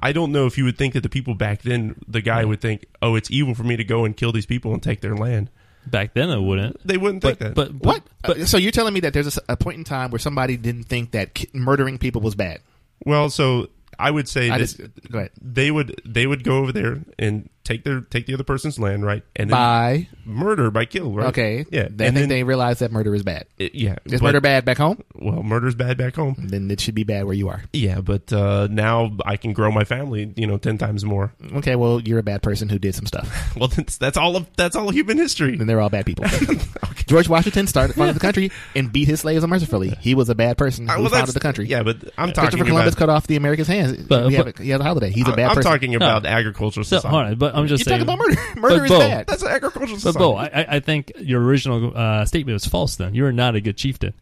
[0.01, 2.61] I don't know if you would think that the people back then the guy would
[2.61, 5.15] think oh it's evil for me to go and kill these people and take their
[5.15, 5.51] land
[5.87, 6.87] back then, it wouldn't.
[6.87, 8.03] they wouldn't But think that but What?
[8.23, 10.85] But Uh, so you're telling me that there's a point in time where somebody didn't
[10.85, 12.61] think that ki- murdering people was bad?
[13.07, 15.31] well so i would say I that just go ahead.
[15.41, 19.05] they would they would go over there and take their take the other person's land
[19.05, 22.43] right and then By murder by kill right okay, yeah They and think then they
[22.43, 23.45] realize that murder is bad.
[23.59, 25.03] it- yeah Is but- murder bad back home?
[25.15, 27.63] well murder's bad back home Then it should be bad where you are.
[27.75, 31.33] Yeah, but uh, now I can grow my family, you know, ten times more.
[31.57, 33.29] Okay, well you're a bad person who did some stuff.
[33.59, 35.57] Well, that's, that's all of that's all human history.
[35.57, 36.25] Then they're all bad people.
[37.07, 39.91] George Washington started founded the country and beat his slaves unmercifully.
[40.01, 41.67] He was a bad person who Uh, well, founded the country.
[41.67, 42.35] Yeah, but I'm talking.
[42.35, 42.99] Christopher talking Columbus about.
[42.99, 43.97] cut off the Americans' hands.
[44.07, 45.11] But- we have but- a, he has a holiday.
[45.11, 45.71] He's a bad I'm person.
[45.73, 46.29] talking about No.
[46.29, 47.09] agricultural So, society.
[47.17, 48.05] hold on, but I'm just you saying.
[48.07, 48.41] talking about murder.
[48.61, 49.27] Murder But is Bo- bad.
[49.27, 50.19] That's an agricultural But society.
[50.19, 52.97] Bo, I, I- I think your original uh, statement was false.
[52.97, 54.15] Then you are not a good chieftain.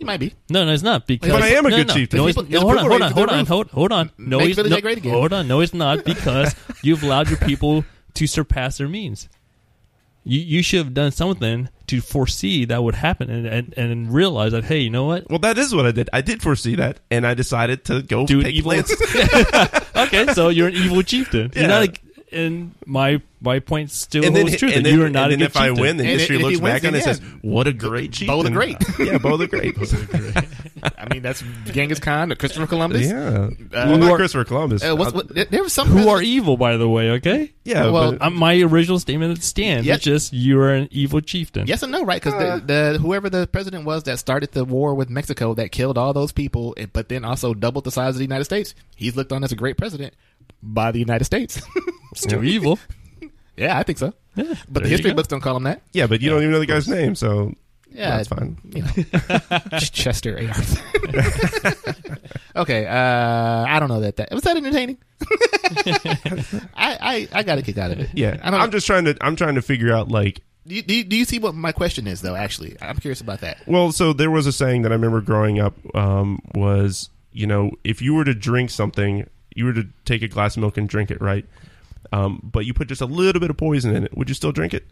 [0.00, 0.32] You might be.
[0.48, 1.30] No, no, it's not because.
[1.30, 1.94] But I am a no, good no.
[1.94, 2.18] chieftain.
[2.18, 4.10] No, His he's, people- no hold on, hold on, hold on, hold, hold on.
[4.16, 5.12] No, Make he's Village no, great again.
[5.12, 5.48] hold on.
[5.48, 9.28] No, it's not because you've allowed your people to surpass their means.
[10.24, 14.52] You you should have done something to foresee that would happen and and, and realize
[14.52, 15.28] that hey, you know what?
[15.30, 16.10] well, that is what I did.
[16.12, 18.92] I did foresee that, and I decided to go Do an take evil- Lance.
[19.96, 21.50] Okay, so you're an evil chieftain.
[21.54, 21.60] Yeah.
[21.60, 21.82] You're not.
[21.88, 21.92] A,
[22.32, 25.30] and my my point still and then, holds true and that then, you are not
[25.30, 26.84] and a then good if I win, then And history if he looks wins, back
[26.88, 28.76] on it and says, "What a great chieftain!" Bo the Great.
[28.98, 29.76] yeah, Bo the Great.
[30.98, 33.06] I mean, that's Genghis Khan, or Christopher Columbus.
[33.06, 34.82] yeah, well, not are- Christopher Columbus.
[34.84, 37.10] Uh, what's, Uh, what, there- there was some who are evil, by the way.
[37.12, 37.52] Okay.
[37.64, 39.86] yeah, well, but, my original statement stands.
[39.86, 39.94] Yeah.
[39.94, 41.66] It's just you are an evil chieftain.
[41.66, 42.22] Yes and no, right?
[42.22, 42.56] Because Uh.
[42.64, 46.12] the, the whoever the president was that started the war with Mexico that killed all
[46.12, 48.74] those people, but then also doubled the size of the United States.
[48.96, 50.14] He's looked on as a great president
[50.62, 51.60] by the United States.
[52.14, 52.78] Still evil.
[53.56, 54.12] yeah, I think so.
[54.34, 55.82] Yeah, But the history books don't call him that.
[55.92, 57.52] yeah, but you don't even know the guy's name, so
[57.90, 58.56] Yeah, that's fine.
[58.64, 60.46] You know, Chester A.
[60.48, 61.74] Arthur.
[62.56, 64.98] okay, uh, I don't know that that was that entertaining.
[66.76, 68.10] I, I I got a kick out of it.
[68.14, 68.60] Yeah, I don't.
[68.60, 71.16] I'm just trying to I'm trying to figure out like do, you, do, you, do
[71.16, 72.34] you see what my question is though?
[72.36, 73.58] Actually, I'm curious about that.
[73.66, 77.70] Well, so there was a saying that I remember growing up um, was, you know,
[77.84, 79.26] if you were to drink something,
[79.58, 81.44] you were to take a glass of milk and drink it, right?
[82.12, 84.16] Um, but you put just a little bit of poison in it.
[84.16, 84.86] Would you still drink it?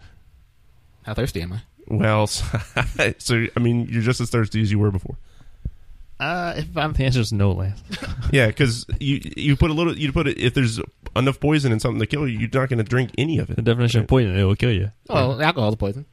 [1.04, 1.62] How thirsty am I?
[1.86, 2.26] Well,
[3.18, 5.16] so I mean, you're just as thirsty as you were before.
[6.18, 7.80] Uh, if I'm The answer is no, Lance.
[8.32, 10.80] Yeah, because you you put a little, you put it if there's
[11.14, 13.54] enough poison in something to kill you, you're not going to drink any of it.
[13.54, 13.64] The it.
[13.64, 14.90] definition of poison, it will kill you.
[15.08, 16.06] well, alcohol's poison.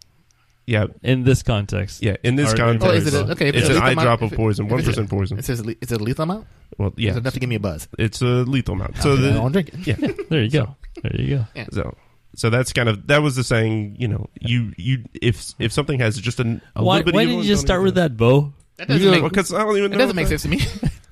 [0.65, 2.01] Yeah, In this context.
[2.01, 2.15] yeah.
[2.23, 3.99] In this Or- context, Oh, is it a- okay, if it's it's a an lethal
[3.99, 5.37] eye drop of poison, if one it's a- poison.
[5.37, 6.47] It says le- it's a lethal amount.
[6.77, 7.87] Well, Yeah, yeah, enough to give me a buzz.
[7.99, 8.97] it's a lethal amount.
[8.97, 9.87] So Okay, I won't drink it.
[9.87, 9.95] yeah,
[10.29, 10.75] There you go.
[11.01, 11.65] There you go.
[11.73, 11.97] So
[12.35, 13.97] so that's kind of that was the saying.
[13.99, 17.13] You know, you you if if something has just a, a Why, little bit.
[17.15, 18.53] why of didn't you just start with that, Bo?
[18.77, 19.93] That doesn't You make because I don't even.
[19.93, 20.57] It know doesn't make what sense to me.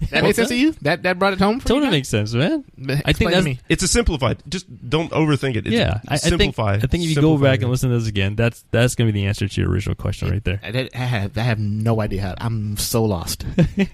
[0.10, 0.71] that makes sense to you?
[0.82, 1.91] That that brought it home for Totally you?
[1.91, 2.63] makes sense, man.
[3.06, 3.60] I think to that's- me.
[3.69, 4.41] It's a simplified.
[4.50, 5.67] Just don't overthink it.
[5.67, 6.74] It's yeah, I, I think simplify.
[6.76, 7.63] I think if you go Simplify back it.
[7.63, 9.95] and listen to this again, that's that's going to be the answer to your original
[9.95, 10.60] question right there.
[10.63, 12.36] I, I have I have no idea how.
[12.39, 13.45] I'm so lost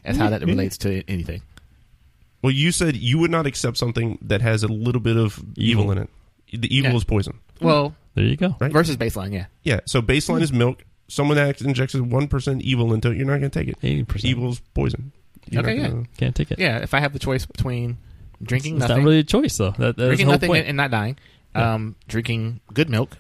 [0.06, 1.41] as how that relates to anything.
[2.41, 5.84] Well, you said you would not accept something that has a little bit of evil,
[5.84, 5.91] Evil.
[5.91, 6.10] in it.
[6.62, 6.97] The evil Yeah.
[6.97, 7.39] is poison.
[7.60, 8.56] Well, There you go.
[8.62, 8.71] Right.
[8.71, 9.47] versus baseline, yeah.
[9.63, 9.80] Yeah.
[9.86, 10.43] So baseline hmm.
[10.43, 10.86] is milk.
[11.08, 13.78] Someone that injects one percent evil into it, you're not going to take it.
[13.84, 14.26] Eighty percent.
[14.32, 15.12] Evil is poison.
[15.50, 15.89] You're Okay, not yeah.
[15.89, 16.60] gonna- Can't take it.
[16.60, 17.98] Yeah, if I have the choice between
[18.43, 19.72] drinking It's nothing, not really a choice though.
[19.72, 20.60] That, that's the drinking whole nothing point.
[20.62, 21.17] and, and not dying,
[21.56, 21.74] Yeah.
[21.76, 23.17] um, drinking good milk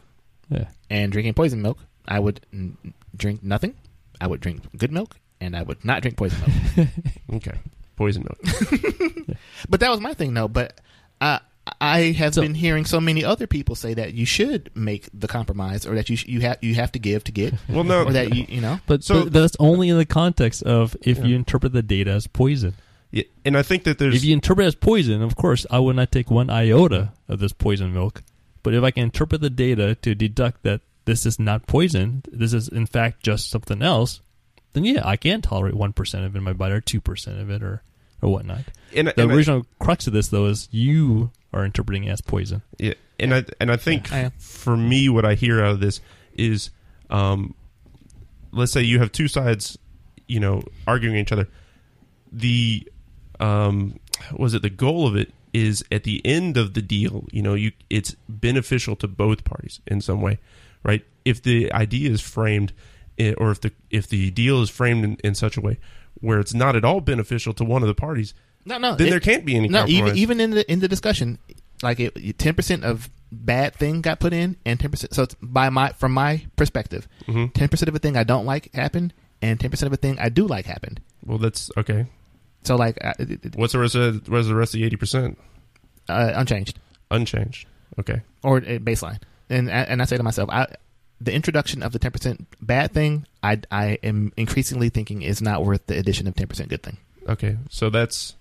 [0.49, 0.65] yeah.
[0.89, 2.75] and drinking poison milk, I would mm,
[3.15, 3.75] drink nothing.
[4.19, 6.39] I would drink good milk, and I would not drink poison
[6.75, 6.89] milk.
[7.35, 7.57] Okay.
[7.95, 8.39] Poison milk.
[9.69, 10.47] but that was my thing, though.
[10.47, 10.79] But
[11.21, 11.39] uh,
[11.81, 15.27] I have So- been hearing so many other people say that you should make the
[15.27, 18.03] compromise, or that you sh- you have you have to give to get, Well, no.
[18.03, 18.79] or that you you know.
[18.85, 21.25] But, So- but that's only in the context of if Yeah.
[21.25, 22.73] you interpret the data as poison.
[23.11, 25.79] Yeah, and I think that there's If you interpret it as poison, of course, I
[25.79, 28.21] would not take one iota of this poison milk.
[28.63, 32.51] But if I can interpret the data to deduct that this is not poison, this
[32.53, 34.19] is in fact just something else,
[34.73, 37.39] then yeah, I can tolerate one percent of it in my body or two percent
[37.39, 37.81] of it or
[38.21, 38.63] or whatnot.
[38.95, 42.61] and, The and I- original crux of this though is you are interpreting as poison.
[42.77, 46.01] Yeah, and I and I think I for me, what I hear out of this
[46.33, 46.69] is,
[47.09, 47.55] um,
[48.51, 49.77] let's say you have two sides,
[50.27, 51.47] you know, arguing each other.
[52.31, 52.87] The,
[53.39, 53.99] um,
[54.33, 57.53] was it the goal of it is at the end of the deal, you know,
[57.53, 60.39] you it's beneficial to both parties in some way,
[60.83, 61.05] right?
[61.25, 62.73] If the idea is framed,
[63.17, 65.79] eh, or if the if the deal is framed in, in such a way
[66.19, 68.33] where it's not at all beneficial to one of the parties,
[68.67, 68.95] No, no.
[68.95, 69.79] then it- there can't be any no.
[69.85, 70.17] compromise.
[70.17, 71.39] Even even in the in the discussion,
[71.81, 71.97] like
[72.37, 75.13] ten percent of bad thing got put in, and ten percent.
[75.13, 77.53] So it's by my from my perspective, Mhm.
[77.53, 80.17] 10 percent of a thing I don't like happened, and ten percent of a thing
[80.19, 80.99] I do like happened.
[81.25, 82.05] Well, that's okay.
[82.63, 84.95] So like I- it- it- What's the rest of what's the rest of the eighty
[84.97, 85.37] percent?
[86.09, 86.79] uh, unchanged
[87.11, 87.67] Unchanged.
[87.99, 88.21] Okay.
[88.43, 90.67] or uh, baseline, and and I say to myself, I.
[91.19, 95.65] The introduction of the ten percent bad thing, I, I am increasingly thinking is not
[95.65, 96.97] worth the addition of ten percent good thing.
[97.27, 97.57] Okay.
[97.71, 98.35] So that's uh,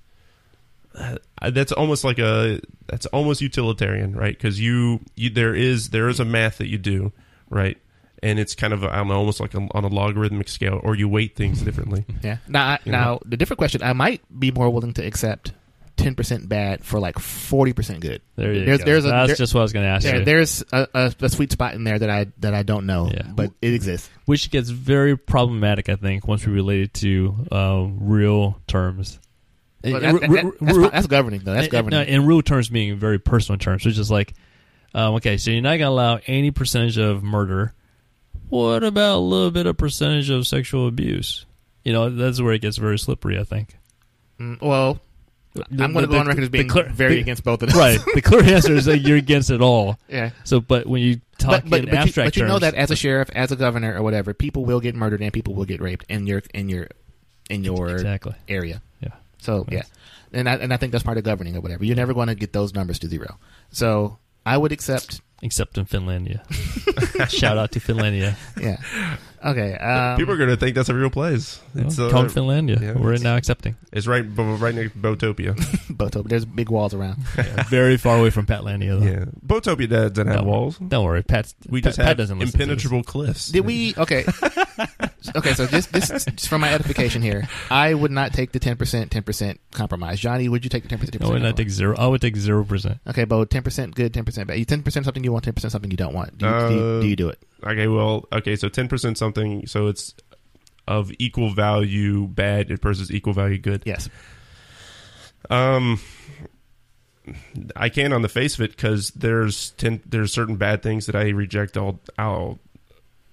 [1.50, 4.36] that's almost like a that's almost utilitarian, right?
[4.36, 7.12] Because you, you there is there is a math that you do,
[7.50, 7.78] right?
[8.22, 10.94] And it's kind of I don't know, almost like a, on a logarithmic scale, or
[10.94, 12.04] you weight things differently.
[12.22, 12.38] Yeah.
[12.48, 15.52] Now, I, You now the different question, I might be more willing to accept
[15.96, 18.22] ten percent bad for like forty percent good.
[18.36, 18.84] There you There's- go.
[18.84, 20.24] there's a- That's there- just what I was going to ask There, you.
[20.24, 23.22] there's a, a, a sweet spot in there that I that I don't know, Yeah.
[23.34, 24.08] but it exists.
[24.24, 29.20] Which gets very problematic, I think, once we relate it to uh, real terms.
[29.92, 31.54] Well, that- that- that's, that's governing though.
[31.54, 32.00] That's in- governing.
[32.02, 34.34] In, in real terms, being very personal terms, which is like,
[34.94, 37.74] um, okay, so you're not going to allow any percentage of murder.
[38.48, 41.44] What about a little bit of percentage of sexual abuse?
[41.84, 43.38] You know, that's where it gets very slippery.
[43.38, 43.76] I think.
[44.40, 45.00] Mm, well,
[45.54, 47.68] The- I'm going to go on record as being clear- very the- against both of
[47.70, 47.78] them.
[47.78, 47.98] Right.
[48.14, 49.98] The clear answer is that you're against it all.
[50.08, 50.30] yeah.
[50.44, 52.74] So, but when you talk But, but, in but, you, abstract but you know that
[52.74, 55.64] as a sheriff, as a governor, or whatever, people will get murdered and people will
[55.64, 56.88] get raped in your in your
[57.50, 58.34] in your exactly.
[58.48, 58.82] area.
[59.46, 59.54] Yeah.
[59.54, 59.90] So Yes.
[60.32, 61.84] yeah, and I, and I think that's part of governing or whatever.
[61.84, 63.38] You're never going to get those numbers to zero.
[63.70, 65.20] So I would accept.
[65.42, 66.40] Except in Finlandia.
[67.30, 68.36] Shout out to Finlandia.
[68.58, 68.78] Yeah.
[69.44, 69.74] Okay.
[69.76, 71.60] Um, People are going to think that's a real place.
[71.74, 72.80] It's Well, uh, called Finlandia.
[72.80, 73.76] yeah, We're it's- now accepting.
[73.92, 75.52] it's right b- right next to Botopia.
[75.90, 77.18] both There's big walls around.
[77.68, 79.06] Very far away from Patlandia, though.
[79.06, 80.50] yeah, Botopia doesn't have No.
[80.50, 80.78] walls.
[80.78, 83.48] Don't worry, Pat's, We Pat, just Pat have doesn't listen to impenetrable cliffs.
[83.50, 83.94] Did we?
[83.98, 84.24] Okay.
[85.34, 85.54] Okay.
[85.54, 89.10] So just this just for my edification here, I would not take the ten percent,
[89.10, 90.20] ten percent compromise.
[90.20, 91.22] Johnny, would you take the ten percent?
[91.22, 91.96] I would not take zero.
[91.96, 92.98] I would take zero percent.
[93.06, 94.68] Okay, but ten percent good, ten percent bad.
[94.68, 96.38] Ten percent something you want, ten percent something you don't want.
[96.38, 97.38] Do you, do, you, Uh, do you do it?
[97.64, 100.14] Okay, well, okay, so ten percent something, so it's
[100.86, 103.82] of equal value bad versus equal value good.
[103.84, 104.08] Yes.
[105.50, 106.00] Um,
[107.74, 111.16] I can on the face of it because there's ten, there's certain bad things that
[111.16, 112.58] I reject all all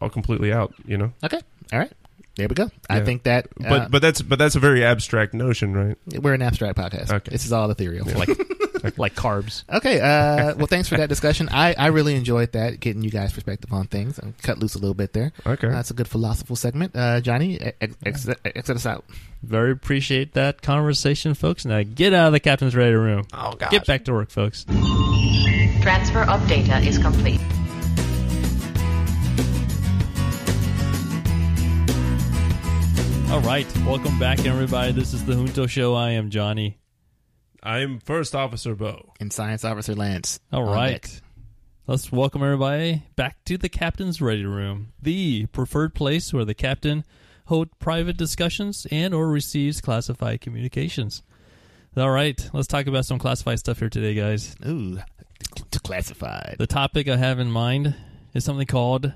[0.02, 0.74] all completely out.
[0.86, 1.40] You know, Okay.
[1.72, 1.92] All right.
[2.36, 2.72] There we go.
[2.90, 3.48] I think that.
[3.58, 5.98] but uh, but that's but that's a very abstract notion, right?
[6.20, 7.14] we're an abstract podcast.
[7.14, 7.30] Okay.
[7.32, 8.08] This is all ethereal.
[8.08, 8.30] Like,
[8.98, 9.64] like carbs.
[9.72, 10.02] Okay.
[10.02, 11.48] Uh, well, thanks for that discussion.
[11.52, 14.80] I, I really enjoyed that, getting you guys' perspective on things and cut loose a
[14.80, 15.32] little bit there.
[15.46, 15.70] Okay.
[15.70, 16.96] That's a good philosophical segment.
[16.96, 19.06] Uh, Johnny, ex- ex- exit us out.
[19.44, 21.66] Very appreciate that conversation, folks.
[21.66, 23.28] Now get out of the captain's ready room.
[23.34, 23.70] oh God.
[23.70, 24.66] Get back to work, folks.
[25.84, 27.42] Transfer of data is complete.
[33.34, 34.92] All right, welcome back, everybody.
[34.92, 35.96] This is the Junto Show.
[35.96, 36.78] I am Johnny.
[37.64, 39.12] I'm First Officer Bo.
[39.20, 40.40] And Science Officer Lance.
[40.52, 41.02] All on right.
[41.02, 41.10] deck.
[41.88, 47.06] Let's welcome everybody back to the captain's ready room, the preferred place where the captain
[47.48, 51.24] holds private discussions and or receives classified communications.
[51.98, 54.56] All right, let's talk about some classified stuff here today, guys.
[54.64, 55.00] Ooh,
[55.56, 56.58] t- classified.
[56.60, 57.96] The topic I have in mind
[58.36, 59.12] is something called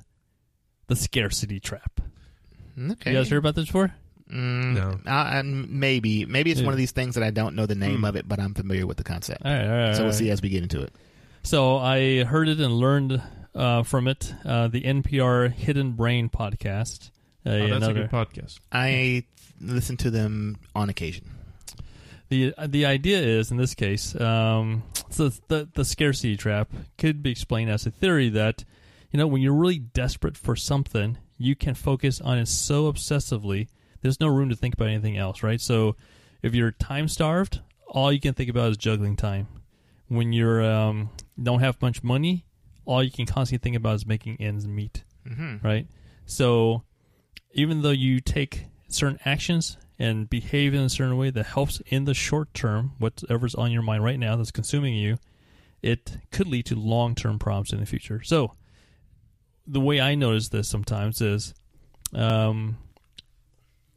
[0.88, 2.02] the scarcity trap.
[2.76, 3.12] Mm, okay.
[3.12, 3.94] You guys heard about this before?
[4.32, 5.00] Mm, No.
[5.06, 6.26] uh, um, maybe.
[6.26, 6.66] Maybe it's Yeah.
[6.66, 8.06] one of these things that I don't know the name Hmm.
[8.06, 9.44] of it, but I'm familiar with the concept.
[9.46, 9.96] All right, all right.
[9.96, 10.18] so we'll right.
[10.18, 10.94] see as we get into it.
[11.44, 13.22] So I heard it and learned
[13.56, 14.34] uh, from it.
[14.46, 17.10] Uh, the NPR Hidden Brain podcast.
[17.46, 18.60] Uh, Oh, that's another, a good podcast.
[18.72, 19.24] I
[19.62, 21.26] listen to them on occasion.
[22.30, 27.32] the the idea is in this case, um, so the the scarcity trap could be
[27.32, 28.66] explained as a theory that
[29.12, 33.68] you know when you're really desperate for something, you can focus on it so obsessively.
[34.02, 35.60] There's no room to think about anything else, right?
[35.60, 35.96] So
[36.42, 39.48] if you're time starved, all you can think about is juggling time.
[40.08, 41.10] When you're um,
[41.42, 42.46] don't have much money,
[42.86, 45.66] all you can constantly think about is making ends meet Mm-hmm.
[45.68, 45.88] right?
[46.26, 46.84] So
[47.52, 52.06] even though you take certain actions and behave in a certain way that helps in
[52.06, 55.18] the short term, whatever's on your mind right now that's consuming you,
[55.82, 58.22] it could lead to long term problems in the future.
[58.24, 58.54] So,
[59.66, 61.54] the way I notice this sometimes is
[62.14, 62.78] um,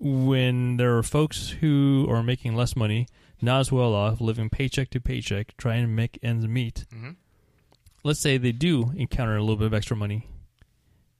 [0.00, 3.06] when there are folks who are making less money,
[3.42, 6.86] not as well off, living paycheck to paycheck, trying to make ends meet.
[6.92, 7.16] Mhm.
[8.02, 10.26] Let's say they do encounter a little bit of extra money.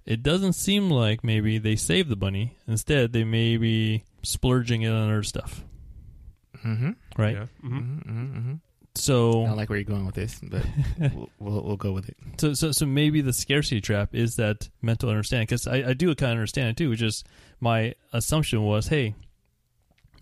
[0.07, 2.57] It doesn't seem like maybe they save the money.
[2.67, 5.63] Instead, they may be splurging it on other stuff,
[6.65, 6.91] Mm-hmm.
[7.19, 7.35] right?
[7.37, 7.47] Yeah.
[7.63, 8.07] Mhm.
[8.07, 8.55] Mm-hmm.
[8.95, 10.65] So I don't like where you're going with this, but
[10.99, 12.17] we'll, we'll we'll go with it.
[12.39, 15.47] So, so, so maybe the scarcity trap is that mental understanding.
[15.47, 16.91] Because I, I do kind of understand it too.
[16.91, 17.25] Which is
[17.61, 19.15] my assumption was, hey,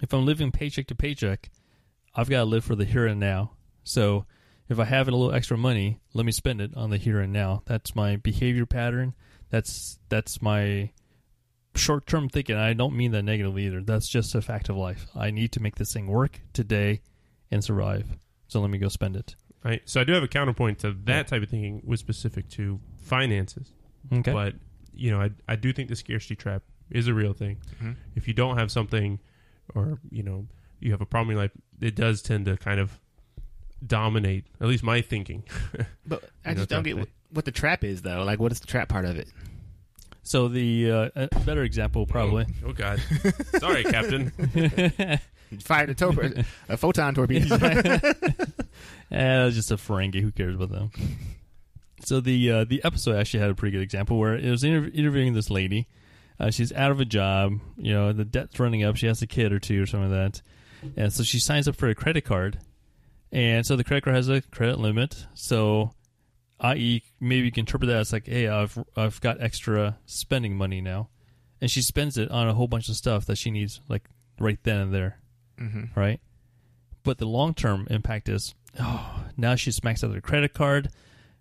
[0.02, 1.50] if I'm living paycheck to paycheck,
[2.14, 3.52] I've got to live for the here and now.
[3.85, 4.26] So,
[4.68, 7.33] if I have a little extra money, let me spend it on the here and
[7.33, 7.62] now.
[7.64, 9.14] That's my behavior pattern.
[9.50, 10.90] That's that's my
[11.74, 12.57] short term thinking.
[12.57, 13.83] I don't mean that negatively either.
[13.83, 15.07] That's just a fact of life.
[15.16, 17.00] I need to make this thing work today
[17.50, 18.07] and survive.
[18.49, 19.37] So let me go spend it.
[19.65, 19.83] Right.
[19.85, 23.73] So I do have a counterpoint to that type of thinking with specific to finances.
[24.13, 24.33] Okay.
[24.33, 24.55] But
[24.95, 27.59] you know, I I do think the scarcity trap is a real thing.
[27.83, 27.97] Mhm.
[28.17, 29.19] If you don't have something,
[29.75, 30.47] or you know,
[30.81, 32.99] you have a problem in life, it does tend to kind of
[33.87, 34.47] dominate.
[34.61, 35.45] At least my thinking.
[36.07, 37.01] But I just don't get thing.
[37.01, 38.25] what, what the trap is, though.
[38.25, 39.29] Like, what is the trap part of it?
[40.23, 42.47] So the uh, better example probably.
[42.65, 43.01] Oh, God.
[43.59, 44.33] Sorry, Captain.
[45.65, 46.33] Fired a, tor-
[46.69, 47.55] a photon torpedo.
[47.57, 47.99] Eh,
[49.11, 50.21] it's just a Ferengi.
[50.21, 50.91] Who cares about them?
[52.05, 54.95] So the uh, the episode actually had a pretty good example where it was interv-
[54.95, 55.89] interviewing this lady.
[56.41, 57.59] Uh, she's out of a job.
[57.77, 58.97] You know, the debt's running up.
[58.97, 60.43] She has a kid or two or something like that.
[60.97, 62.61] And so she signs up for a credit card.
[63.33, 65.27] And so the credit card has a credit limit.
[65.35, 65.93] So,
[66.61, 70.81] i.e., maybe you can interpret that as like, hey, I've I've got extra spending money
[70.81, 71.09] now,
[71.61, 74.09] and she spends it on a whole bunch of stuff that she needs like
[74.39, 75.19] right then and there
[75.61, 75.99] mm-hmm.
[75.99, 76.21] right?
[77.03, 80.90] But the long term impact is, oh, now she's maxed out her credit card,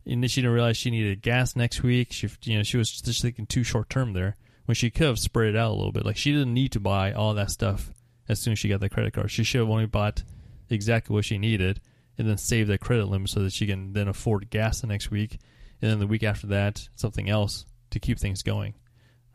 [0.06, 2.12] and she didn't realize she needed gas next week.
[2.12, 5.20] She, you know, she was just thinking too short term there when she could have
[5.20, 6.06] spread it out a little bit.
[6.06, 7.92] Like she didn't need to buy all that stuff
[8.30, 9.32] as soon as she got the credit card.
[9.32, 10.24] She should have only bought
[10.70, 11.82] exactly what she needed
[12.18, 15.12] and then save that credit limit so that she can then afford gas the next
[15.12, 15.38] week,
[15.82, 18.74] and then the week after that something else to keep things going,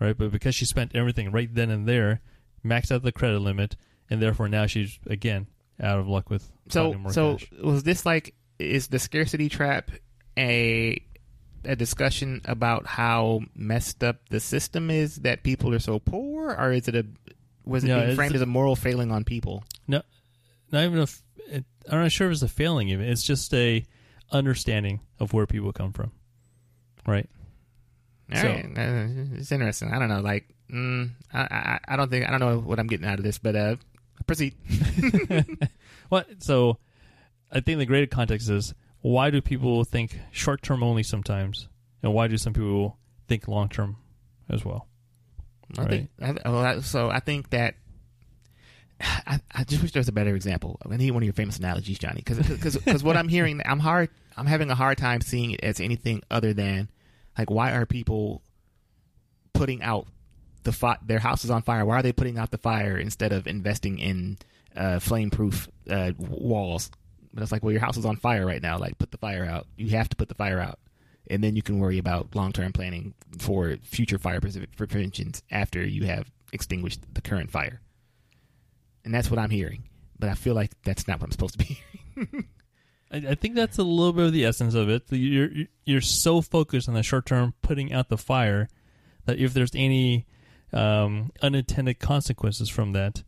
[0.01, 0.16] right?
[0.16, 2.21] But because she spent everything right then and there,
[2.64, 3.77] maxed out the credit limit,
[4.12, 5.46] and therefore now she's again
[5.81, 7.51] out of luck with So, more so cash.
[7.62, 9.90] was this like is the scarcity trap
[10.38, 11.03] a
[11.64, 16.72] a discussion about how messed up the system is that people are so poor, or
[16.72, 17.07] is it a
[17.64, 19.64] was it No, being framed a- as a moral failing on people?
[19.87, 20.03] No,
[20.72, 21.03] not even a.
[21.03, 22.88] f- It, I'm not sure if it's a failing.
[22.88, 23.85] Even it's just a
[24.33, 26.11] understanding of where people come from,
[27.07, 27.29] right?
[28.33, 28.64] All So- right.
[28.79, 29.07] Uh,
[29.38, 29.92] it's interesting.
[29.92, 30.20] I don't know.
[30.20, 33.25] Like, mm, I, I, I don't think I don't know what I'm getting out of
[33.25, 33.77] this, but uh,
[34.27, 34.55] proceed.
[36.09, 36.42] What?
[36.42, 36.77] So,
[37.51, 41.68] I think the greater context is why do people think short term only sometimes,
[42.03, 42.98] and why do some people
[43.29, 43.96] think long term
[44.51, 44.88] as well?
[45.79, 47.77] I think, I, well, I- so I think that
[49.01, 50.79] I, I just wish there was a better example.
[50.88, 54.46] I need one of your famous analogies, Johnny, because what I'm hearing, I'm hard, I'm
[54.46, 56.90] having a hard time seeing it as anything other than
[57.38, 58.42] like why are people
[59.55, 60.07] putting out
[60.62, 61.85] the fi- their house is on fire?
[61.85, 64.38] Why are they putting out the fire instead of investing in
[64.77, 66.90] uh, flame proof uh, walls?
[67.35, 68.79] But it's like, well, your house is on fire right now.
[68.79, 69.66] Like, put the fire out.
[69.77, 70.79] You have to put the fire out
[71.31, 75.85] and then you can worry about long term planning for future fire pre- preventions after
[75.85, 77.81] you have extinguished the current fire.
[79.05, 81.66] And that's what I'm hearing, but I feel like that's not what I'm supposed to
[81.66, 81.79] be
[82.14, 82.48] hearing.
[83.11, 85.05] I, I think that's a little bit of the essence of it.
[85.11, 85.51] You're
[85.85, 88.68] you're so focused on the short term putting out the fire
[89.25, 90.27] that if there's any
[90.73, 93.23] um, unintended consequences from that,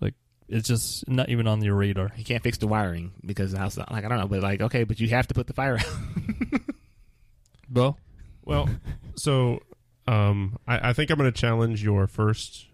[0.00, 0.14] like
[0.48, 2.10] it's just not even on your radar.
[2.16, 4.84] you can't fix the wiring because the house, like I don't know, but like okay,
[4.84, 6.60] but you have to put the fire out.
[7.68, 7.96] Bo,
[8.44, 8.68] Well,
[9.14, 9.60] so
[10.08, 12.66] um, I, I think I'm going to challenge your first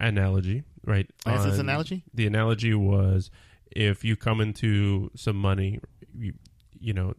[0.00, 1.08] analogy, right?
[1.24, 2.02] What's this analogy?
[2.12, 3.30] The analogy was
[3.70, 5.80] if you come into some money,
[6.18, 6.34] you,
[6.80, 7.14] you know,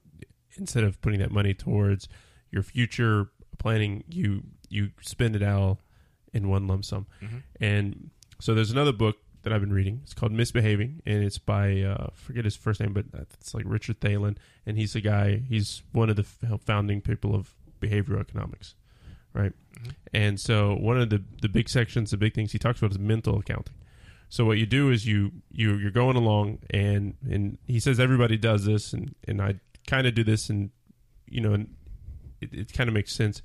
[0.58, 2.10] instead of putting that money towards
[2.52, 5.80] your future planning, you you spend it all
[6.34, 7.06] in one lump sum.
[7.60, 8.10] And
[8.40, 10.02] so there's another book that I've been reading.
[10.04, 13.06] It's called Misbehaving, and it's by uh, forget his first name, but
[13.40, 14.34] it's like Richard Thaler,
[14.66, 15.42] and he's a guy.
[15.48, 18.76] He's one of the founding people of behavioral economics,
[19.34, 19.54] right?
[20.14, 23.00] And so one of the the big sections, the big things he talks about is
[23.00, 23.76] mental accounting.
[24.30, 28.38] So what you do is you you you're going along, and and he says everybody
[28.38, 29.56] does this, and and I
[29.88, 30.70] kind of do this, and
[31.28, 31.76] you know, and
[32.40, 33.42] it, it kind of makes sense.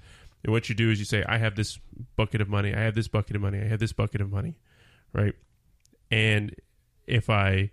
[0.46, 1.78] And what you do is you say, I have this
[2.14, 4.58] bucket of money, I have this bucket of money, I have this bucket of money,
[5.12, 5.34] right?
[6.08, 6.54] and
[7.08, 7.72] if I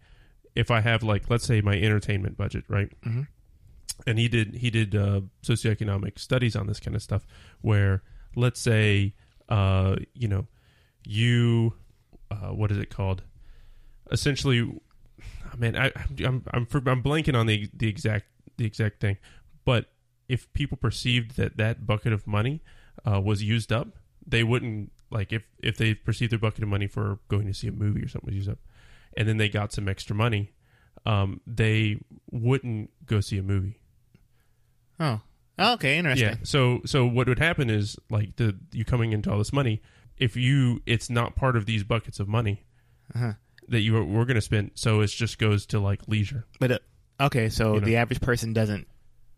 [0.55, 2.89] if I have like let's say my entertainment budget, right?
[3.03, 3.27] Mhm.
[4.07, 7.27] And he did he did uh, socioeconomic studies on this kind of stuff,
[7.61, 8.01] where
[8.35, 9.13] let's say
[9.49, 10.47] uh, you know
[11.05, 11.73] you
[12.31, 13.21] uh, what is it called?
[14.11, 14.67] Essentially,
[15.57, 15.91] man, I,
[16.25, 18.25] I'm I'm I'm blanking on the the exact
[18.57, 19.17] the exact thing,
[19.63, 19.91] but
[20.33, 22.55] if people perceived that that bucket of money
[23.09, 23.87] uh, was used up,
[24.33, 27.67] they wouldn't like if if they perceived their bucket of money for going to see
[27.67, 28.59] a movie or something was used up,
[29.17, 30.43] and then they got some extra money,
[31.05, 31.97] um, they
[32.31, 33.77] wouldn't go see a movie.
[34.99, 35.19] Oh,
[35.59, 36.27] okay, interesting.
[36.29, 36.35] Yeah.
[36.43, 39.81] So so what would happen is like the you coming into all this money,
[40.17, 42.63] if you it's not part of these buckets of money
[43.15, 43.33] Uh-huh.
[43.67, 46.45] that you are, we're going to spend, so it just goes to like leisure.
[46.59, 46.79] But uh,
[47.27, 47.85] okay, so You know.
[47.85, 48.87] the average person doesn't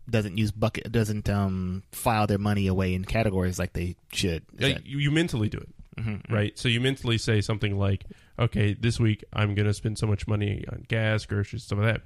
[0.08, 4.44] doesn't use bucket doesn't um file their money away in categories like they should.
[4.54, 5.68] Is Like, that- you, you mentally do it.
[5.98, 6.30] Mhm.
[6.30, 6.58] right?
[6.58, 8.04] So you mentally say something like,
[8.38, 11.94] "Okay, this week I'm going to spend so much money on gas, groceries, stuff like
[11.94, 12.02] that."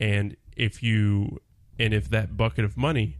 [0.00, 1.38] And if you
[1.78, 3.18] and if that bucket of money,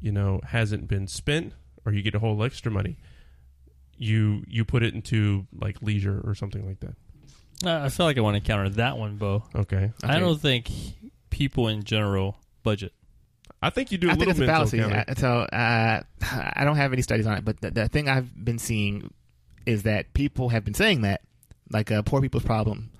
[0.00, 1.54] you know, hasn't been spent,
[1.86, 2.98] or you get a whole extra money,
[3.96, 6.94] you you put it into like leisure or something like that.
[7.64, 9.44] I feel like I want to counter that one, Bo.
[9.54, 10.68] Okay, I don't think
[11.30, 12.92] people in general budget.
[13.62, 14.78] I think you do a I think it's a fallacy.
[14.78, 14.96] counting.
[14.96, 18.32] Uh, So uh, I don't have any studies on it, but the, the thing I've
[18.44, 19.12] been seeing
[19.66, 21.22] is that people have been saying that,
[21.70, 22.90] like uh, poor people's problem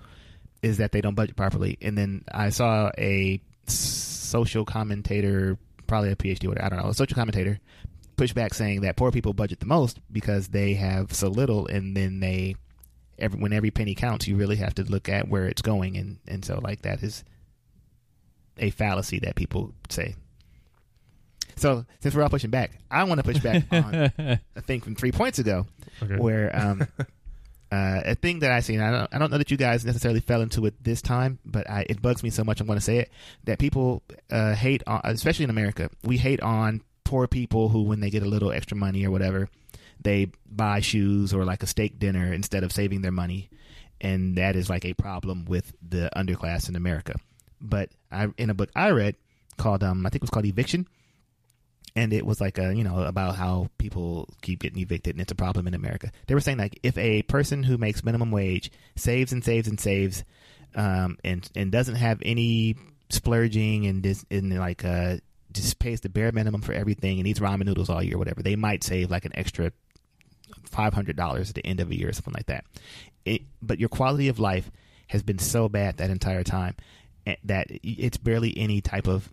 [0.61, 1.77] is that they don't budget properly.
[1.81, 5.57] And then I saw a social commentator,
[5.87, 7.59] probably a PhD, whatever, I don't know, a social commentator
[8.15, 11.97] push back saying that poor people budget the most because they have so little, and
[11.97, 12.55] then they
[13.19, 16.19] every when every penny counts, you really have to look at where it's going, and
[16.27, 17.23] and so like that is
[18.57, 20.15] a fallacy that people say.
[21.55, 24.95] So since we're all pushing back, I want to push back on a thing from
[24.95, 25.65] three points ago,
[26.01, 26.15] Okay.
[26.17, 26.81] where um,
[27.71, 30.19] uh, a thing that I see, I don't, I don't know that you guys necessarily
[30.19, 32.59] fell into it this time, but I, it bugs me so much.
[32.61, 33.11] I'm going to say it
[33.45, 37.99] that people uh, hate, on, especially in America, we hate on poor people who, when
[37.99, 39.49] they get a little extra money or whatever,
[40.01, 43.49] they buy shoes or like a steak dinner instead of saving their money,
[44.01, 47.15] and that is like a problem with the underclass in America.
[47.61, 49.15] But I, in a book I read
[49.57, 50.87] called, um, I think it was called Eviction
[51.95, 55.31] and it was like a you know about how people keep getting evicted and it's
[55.31, 56.11] a problem in America.
[56.27, 59.79] They were saying like if a person who makes minimum wage saves and saves and
[59.79, 60.23] saves,
[60.75, 62.75] um, and and doesn't have any
[63.09, 65.17] splurging and this and like uh
[65.51, 68.55] just pays the bare minimum for everything and eats ramen noodles all year, whatever, they
[68.55, 69.71] might save like an extra
[70.65, 72.65] five hundred dollars at the end of a year or something like that.
[73.25, 74.71] It, but your quality of life
[75.07, 76.75] has been so bad that entire time
[77.27, 79.31] eh, that it's barely any type of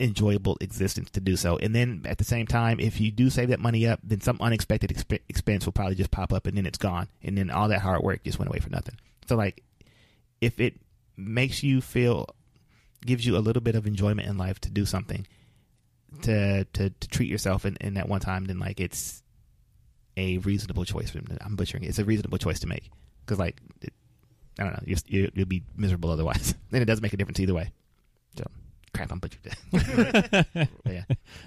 [0.00, 1.58] enjoyable existence to do so.
[1.58, 4.38] And then at the same time, if you do save that money up, then some
[4.40, 7.08] unexpected exp- expense will probably just pop up and then it's gone.
[7.22, 8.96] And then all that hard work just went away for nothing.
[9.28, 9.62] So, like,
[10.40, 10.80] if it
[11.16, 12.26] makes you feel,
[13.04, 15.26] gives you a little bit of enjoyment in life to do something,
[16.22, 19.22] to to, to treat yourself in, in that one time, then, like, it's
[20.16, 21.12] a reasonable choice.
[21.42, 21.88] I'm butchering it.
[21.88, 22.90] It's a reasonable choice to make.
[23.24, 23.92] Because, like, it,
[24.58, 26.54] I don't know, you you'll be miserable otherwise.
[26.72, 27.70] and it does make a difference either way.
[28.36, 28.44] So,
[28.94, 29.40] crap, I'm butchered.
[29.72, 31.04] But yeah.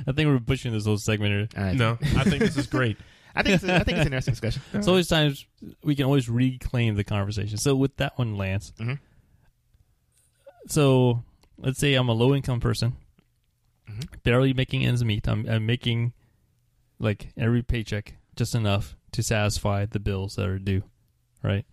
[0.08, 1.32] I think we're pushing this whole segment.
[1.54, 1.62] Here.
[1.62, 1.76] All right.
[1.78, 2.98] no, I think this is great.
[3.36, 4.62] I think it's, I think it's an interesting discussion.
[4.74, 5.46] It's always times
[5.84, 7.58] we can always reclaim the conversation.
[7.58, 8.72] So with that one, Lance.
[8.80, 9.00] Mhm.
[10.68, 11.24] So
[11.58, 12.96] let's say I'm a low income person,
[13.90, 14.24] Mhm.
[14.24, 15.28] barely making ends meet.
[15.28, 16.14] I'm, I'm making
[17.00, 20.84] like every paycheck just enough to satisfy the bills that are due,
[21.44, 21.66] right?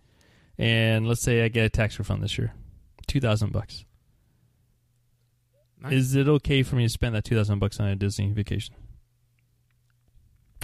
[0.57, 2.53] And let's say I get a tax refund this year,
[3.07, 3.85] two thousand bucks.
[5.81, 5.93] Nice.
[5.93, 8.75] Is it okay for me to spend that two thousand bucks on a Disney vacation,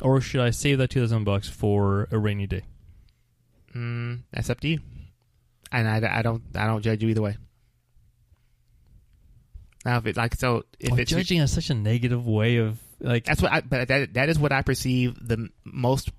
[0.01, 2.63] or should I save that two thousand bucks for a rainy day?
[3.75, 4.79] Mm, that's up to you.
[5.71, 7.37] And I, I don't I don't judge you either way.
[9.85, 12.79] Now if it like so if Well, it's judging has such a negative way of
[12.99, 16.11] like that's what I but that that is what I perceive the most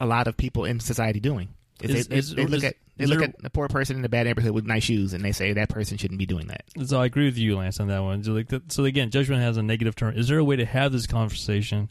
[0.00, 1.48] a lot of people in society doing.
[1.82, 3.68] Is Is- they, they, is- they look is- at they look there- at a poor
[3.68, 6.26] person in a bad neighborhood with nice shoes and they say that person shouldn't be
[6.26, 6.64] doing that.
[6.84, 8.24] So I agree with you, Lance, on that one.
[8.24, 10.16] So, like, that- so again, judgment has a negative term.
[10.16, 11.90] Is there a way to have this conversation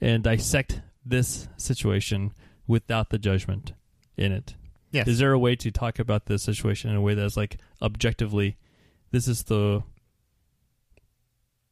[0.00, 2.32] and dissect this situation
[2.66, 3.72] without the judgment
[4.18, 4.54] in it?
[4.90, 5.08] Yes.
[5.08, 8.56] Is there a way to talk about this situation in a way that's like objectively,
[9.10, 9.82] this is the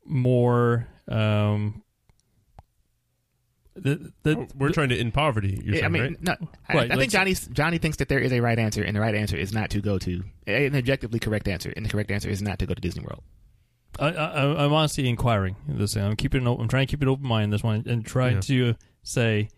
[0.05, 1.83] more um,
[3.77, 5.61] the, the, We're trying to end poverty.
[5.63, 6.23] You're saying, I mean, right?
[6.23, 6.37] no,
[6.69, 9.01] I, Right, I think Johnny Johnny thinks that there is a right answer, and the
[9.01, 12.29] right answer is not to go to an objectively correct answer, and the correct answer
[12.29, 13.23] is not to go to Disney World.
[13.99, 16.05] I, I, I'm honestly inquiring this thing.
[16.05, 16.43] I'm keeping.
[16.43, 18.41] An open, I'm trying to keep an open mind in this one and trying Yeah.
[18.43, 19.49] to say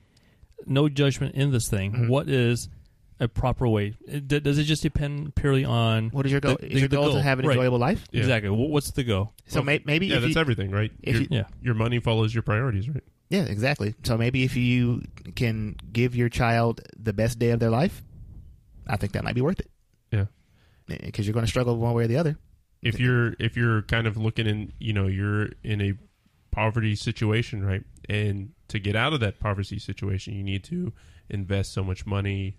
[0.67, 1.93] no judgment in this thing.
[1.93, 2.09] Mhm.
[2.09, 2.69] What is
[3.21, 3.97] a proper way?
[4.27, 6.57] Does it just depend purely on What is your goal?
[6.61, 7.55] The- is the- your the goal, to have an right.
[7.57, 8.05] enjoyable life?
[8.13, 8.21] Yeah.
[8.21, 9.33] exactly what's the goal?
[9.49, 10.93] So may, maybe yeah, if that's you, everything, right?
[11.03, 11.45] if Your, you- Yeah.
[11.63, 13.03] your money follows your priorities, right?
[13.31, 13.95] Yeah, exactly.
[14.05, 15.03] So maybe if you
[15.37, 18.03] can give your child the best day of their life,
[18.87, 19.71] I think that might be worth it.
[20.11, 20.27] Yeah.
[20.87, 22.39] Because you're going to struggle one way or the other.
[22.83, 25.93] if you're if you're kind of looking in you know you're in a
[26.53, 30.93] poverty situation right and to get out of that poverty situation you need to
[31.29, 32.57] invest so much money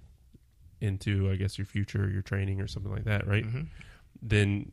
[0.82, 3.67] into i guess your future your training or something like that right Mhm.
[4.22, 4.72] then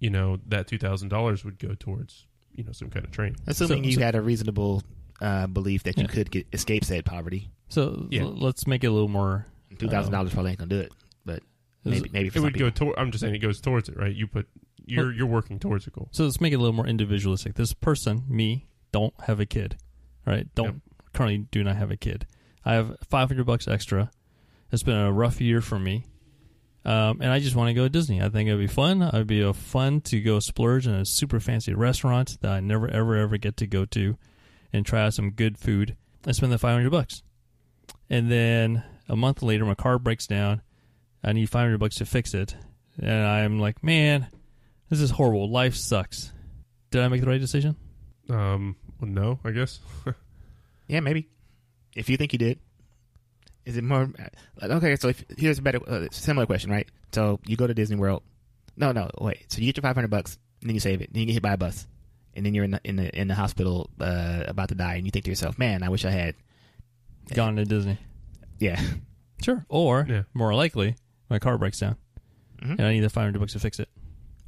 [0.00, 3.88] you know that $2000 would go towards you know some kind of training Assuming So-
[3.88, 4.82] you so- had a reasonable
[5.22, 6.08] uh, belief that you Yeah.
[6.08, 7.50] could get escape said poverty.
[7.68, 8.22] So Yeah.
[8.22, 9.46] l- let's make it a little more.
[9.78, 10.92] Two thousand dollars probably ain't gonna do it,
[11.24, 11.42] but
[11.84, 12.94] maybe maybe for it some would go people.
[12.98, 14.46] i'm just saying it goes towards it right you put
[14.84, 17.54] you're you're working towards a goal So let's make it a little more individualistic.
[17.54, 19.76] This person, me, don't have a kid,
[20.26, 20.46] right?
[20.54, 20.82] Don't
[21.14, 22.26] currently do not have a kid.
[22.64, 24.10] I have 500 bucks extra.
[24.70, 26.04] It's been a rough year for me.
[26.84, 28.20] Um, and I just want to go to Disney.
[28.20, 29.02] I think it'd be fun.
[29.02, 32.88] It'd be a fun to go splurge in a super fancy restaurant that I never,
[32.88, 34.16] ever, ever get to go to
[34.72, 37.22] and try out some good food and spend the 500 bucks.
[38.08, 40.62] And then a month later, my car breaks down.
[41.24, 42.54] I need 500 bucks to fix it.
[42.98, 44.28] And I'm like, man,
[44.90, 45.50] this is horrible.
[45.50, 46.32] Life sucks.
[46.90, 47.76] Did I make the right decision?
[48.30, 49.80] um well, no i guess
[50.86, 51.28] Yeah, maybe.
[51.96, 52.58] If you think you did,
[53.64, 54.10] is it more?
[54.60, 56.88] like, Okay, so if, here's a better, uh, similar question, right?
[57.12, 58.22] So you go to Disney World.
[58.76, 59.50] No, no, wait.
[59.50, 61.12] So you get your five hundred bucks, and then you save it.
[61.12, 61.86] Then you get hit by a bus,
[62.34, 65.04] and then you're in the in the in the hospital uh, about to die, and
[65.06, 66.34] you think to yourself, "Man, I wish I had."
[67.34, 67.98] Gone to Disney.
[68.58, 68.80] Yeah,
[69.42, 69.64] Sure.
[69.68, 70.22] Or, Yeah.
[70.34, 70.96] more likely,
[71.30, 71.96] my car breaks down
[72.60, 72.70] Mhm.
[72.78, 73.88] and I need the 500 bucks to fix it.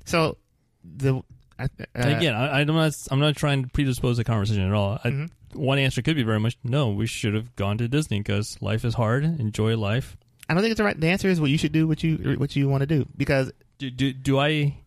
[0.04, 0.38] So
[0.84, 1.22] the
[1.58, 2.94] uh, Again, I, I'm not.
[3.10, 4.98] I'm not trying to predispose the conversation at all.
[5.04, 5.30] I, Mhm.
[5.54, 6.90] One answer could be very much no.
[6.90, 9.22] We should have gone to Disney because life is hard.
[9.22, 10.16] Enjoy life.
[10.48, 10.98] I don't think it's the right.
[11.00, 13.52] The answer is what you should do, what you what you want to do, because
[13.78, 14.78] Do, do do I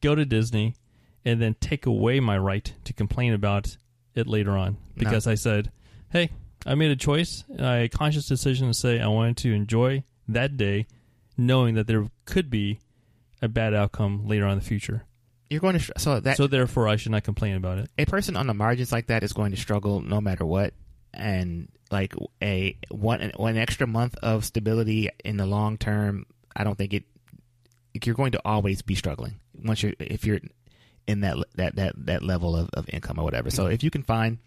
[0.00, 0.74] go to Disney
[1.24, 3.76] and then take away my right to complain about
[4.14, 5.70] it later on because I said,
[6.10, 6.30] "Hey,
[6.66, 10.86] I made a choice, a conscious decision to say I wanted to enjoy that day,
[11.36, 12.78] knowing that there could be
[13.42, 15.04] a bad outcome later on in the future.
[15.50, 18.36] you're going to so that so therefore, I should not complain about it." a person
[18.36, 20.74] on the margins like that is going to struggle no matter what
[21.12, 26.76] and like a one one extra month of stability in the long term i don't
[26.76, 27.04] think it
[28.02, 30.40] you're going to always be struggling once you're if you're
[31.06, 33.50] in that that that that level of, of income or whatever.
[33.50, 34.38] So if you can find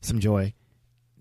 [0.00, 0.54] some joy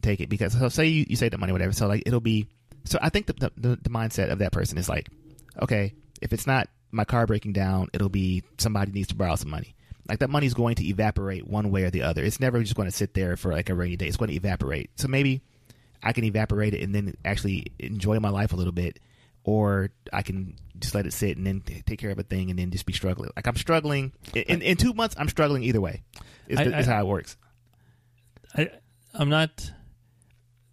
[0.02, 0.30] take it.
[0.30, 1.74] Because so say you, you save the money whatever.
[1.74, 2.48] So like it'll be
[2.86, 5.10] so i think the, the the mindset of that person is like
[5.62, 9.50] okay if it's not my car breaking down it'll be somebody needs to borrow some
[9.50, 9.76] money.
[10.08, 12.24] Like that money's going to evaporate one way or the other.
[12.24, 14.08] It's never just going to sit there for like a rainy day.
[14.08, 14.90] It's going to evaporate.
[14.96, 15.42] So maybe
[16.04, 19.00] i can evaporate it and then actually enjoy my life a little bit
[19.48, 22.50] or i can just let it sit and then t- take care of a thing
[22.52, 25.82] and then just be struggling like i'm struggling in, in, two months i'm struggling either
[25.82, 26.04] way
[26.48, 27.38] is, I- the- is I- how it works
[28.56, 28.70] I,
[29.14, 29.72] I'm not.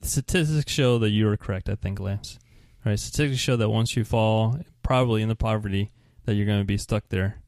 [0.03, 1.69] Statistics show that you are correct.
[1.69, 2.39] I think, Lance.
[2.85, 5.91] All right, statistics show that once you fall, probably in the poverty,
[6.25, 7.43] that you're going to be stuck there,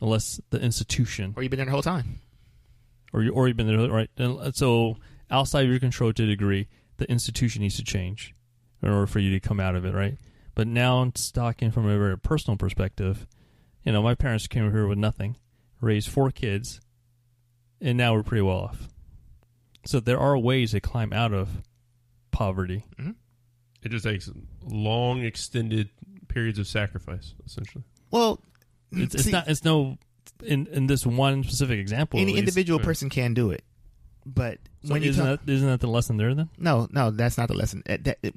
[0.00, 2.20] unless the institution or you've been there the whole time
[3.12, 4.10] or you or you've been there, right?
[4.16, 4.96] And uh, so
[5.30, 6.68] outside of your control to a degree,
[6.98, 8.34] the institution needs to change
[8.82, 10.16] in order for you to come out of it, right?
[10.54, 13.26] But now, it's talking from a very personal perspective,
[13.84, 15.36] you know, my parents came here with nothing,
[15.80, 16.80] raised four kids,
[17.80, 18.88] and now we're pretty well off.
[19.86, 21.62] So there are ways to climb out of
[22.30, 22.84] poverty.
[22.98, 23.12] Mm-hmm.
[23.82, 24.30] it just takes
[24.64, 25.88] long extended
[26.28, 28.38] periods of sacrifice essentially well
[28.92, 29.48] It's, it's see, not.
[29.48, 29.96] It's no.
[30.44, 32.40] In in this one specific example, any least.
[32.40, 32.84] individual yeah.
[32.84, 33.64] person can do it
[34.26, 36.50] but So when you isn't talk, that isn't that the lesson there then?
[36.58, 37.82] No, no, that's not the lesson.
[37.86, 38.34] That- it-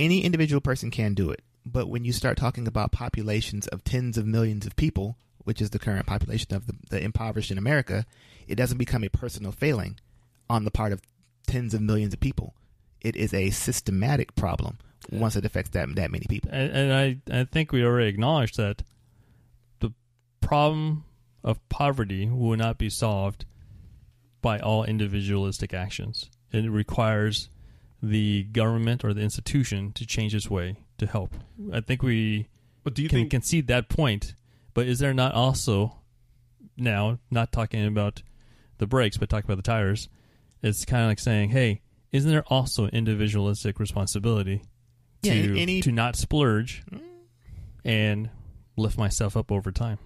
[0.00, 4.16] any individual person can do it, but when you start talking about populations of tens
[4.16, 8.06] of millions of people, which is the current population of the, the impoverished in America,
[8.48, 10.00] it doesn't become a personal failing
[10.48, 11.02] on the part of
[11.46, 12.54] tens of millions of people.
[13.02, 14.78] It is a systematic problem
[15.10, 16.50] once it affects that that many people.
[16.52, 18.82] and, and I, I think we already acknowledged that
[19.80, 19.92] the
[20.40, 21.04] problem
[21.44, 23.44] of poverty will not be solved
[24.42, 26.30] by all individualistic actions.
[26.52, 27.48] It requires
[28.02, 31.34] the government or the institution to change its way to help.
[31.72, 32.48] I think we
[32.82, 34.34] but do you can think concede that point,
[34.74, 35.96] but is there not also
[36.76, 38.22] now not talking about
[38.78, 40.08] the brakes, but talking about the tires?
[40.62, 41.82] It's kind of like saying, "Hey,
[42.12, 44.62] isn't there also individualistic responsibility
[45.22, 46.98] Yeah, to any- to not splurge hmm.
[47.84, 48.30] and
[48.76, 49.98] lift myself up over time?"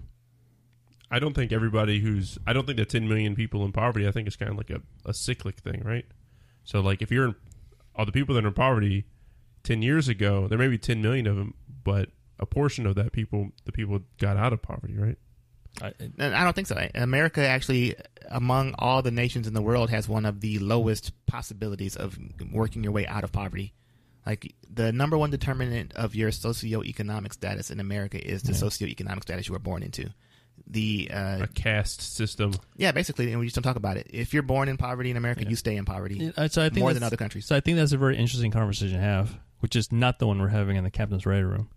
[1.10, 4.10] I don't think everybody who's I don't think that 10 million people in poverty I
[4.10, 6.06] think it's kind of like a, a cyclic thing, right?
[6.64, 7.34] So like if you're in,
[7.96, 9.04] all the people that are in poverty
[9.62, 13.12] ten years ago, there may be ten million of them, but a portion of that
[13.12, 15.16] people, the people got out of poverty, right?
[15.82, 16.76] I, I don't think so.
[16.94, 17.96] America actually,
[18.30, 22.16] among all the nations in the world, has one of the lowest possibilities of
[22.52, 23.72] working your way out of poverty.
[24.24, 28.58] Like the number one determinant of your socioeconomic status in America is the Yeah.
[28.58, 30.10] socioeconomic status you were born into.
[30.66, 32.52] The uh, A caste system.
[32.76, 34.08] yeah, basically, and we just don't talk about it.
[34.10, 35.50] If you're born in poverty in America, Yeah.
[35.50, 37.46] you stay in poverty Yeah, so I think more than other countries.
[37.46, 40.40] So I think that's a very interesting conversation to have, which is not the one
[40.40, 41.68] we're having in the captain's ready room.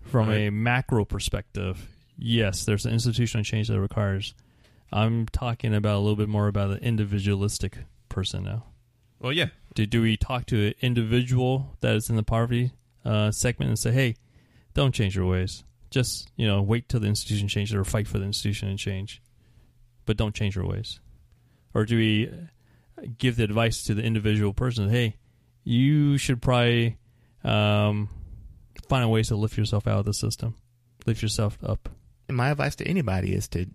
[0.00, 4.34] From a macro perspective, yes, there's an institutional change that requires.
[4.92, 7.78] I'm talking about a little bit more about the individualistic
[8.08, 8.64] person now.
[9.18, 12.70] Well, yeah, Do, do we talk to an individual that is in the poverty
[13.04, 14.14] uh, segment and say, hey,
[14.74, 15.64] don't change your ways.
[15.90, 19.22] Just, you know, wait till the institution changes or fight for the institution and change.
[20.04, 21.00] But don't change your ways.
[21.74, 25.16] Or do we uh, give the advice to the individual person, hey,
[25.64, 26.96] you should probably
[27.44, 28.08] um,
[28.88, 30.56] find ways to lift yourself out of the system,
[31.06, 31.88] lift yourself up.
[32.28, 33.66] And my advice to anybody is to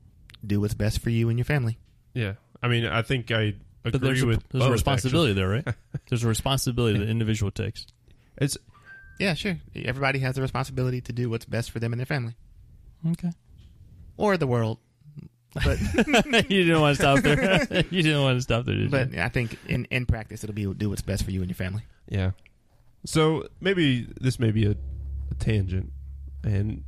[0.46, 1.78] do what's best for you and your family.
[2.14, 2.34] yeah.
[2.64, 5.62] I mean, I think I But agree there's, a, with there's a responsibility actually.
[5.62, 5.76] there, right?
[6.10, 7.88] there's a responsibility the individual takes.
[8.38, 8.56] It's
[9.22, 9.58] Yeah, sure.
[9.76, 12.36] Everybody has the responsibility to do what's best for them and their family
[13.12, 13.32] Okay.
[14.18, 14.80] or the world.
[15.54, 15.80] But
[16.50, 17.84] you didn't want to stop there.
[17.92, 18.90] you didn't want to stop there, did you?
[18.90, 21.56] but I think in in practice, it'll be do what's best for you and your
[21.56, 21.84] family.
[22.08, 22.32] Yeah.
[23.06, 25.92] So maybe this may be a, a tangent,
[26.44, 26.84] and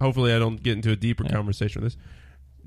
[0.00, 1.32] hopefully I don't get into a deeper Yeah.
[1.32, 2.02] conversation with this.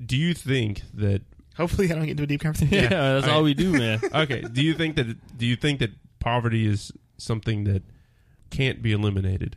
[0.06, 1.20] Do you think that?
[1.58, 2.74] Hopefully, I don't get into a deep conversation.
[2.84, 4.00] yeah, that's I- all we do, man.
[4.14, 4.40] Okay.
[4.50, 5.36] do you think that?
[5.36, 7.82] Do you think that poverty is something that
[8.52, 9.56] can't be eliminated?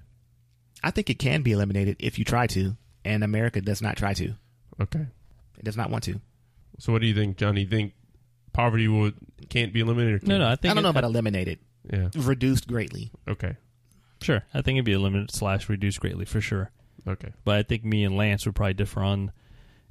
[0.84, 4.14] I think it can be eliminated if you try to, and America does not try
[4.16, 4.34] to.
[4.80, 5.06] Okay.
[5.58, 6.20] It does not want to.
[6.80, 7.62] So what do you think, Johnny?
[7.62, 7.93] You think
[8.54, 9.16] poverty would
[9.50, 10.24] can't be eliminated?
[10.24, 10.39] Or No, can?
[10.39, 11.60] no, I think I don't know it- about eliminated,
[11.91, 12.10] Yeah.
[12.16, 13.12] reduced greatly.
[13.28, 13.56] Okay.
[14.22, 16.72] Sure, I think it'd be eliminated slash reduced greatly for sure.
[17.08, 17.32] Okay.
[17.43, 19.32] But I think me and Lance would probably differ on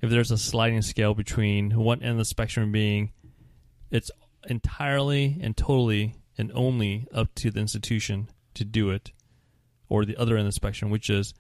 [0.03, 3.13] if there's a sliding scale between one end of the spectrum being
[3.91, 4.11] it's
[4.49, 9.13] entirely and totally and only up to the institution to do it,
[9.89, 11.35] or the other end of the spectrum, which is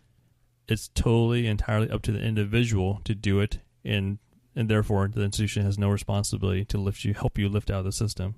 [0.68, 4.18] it's totally entirely up to the individual to do it, and
[4.56, 7.84] and therefore the institution has no responsibility to lift you, help you lift out of
[7.84, 8.36] the system.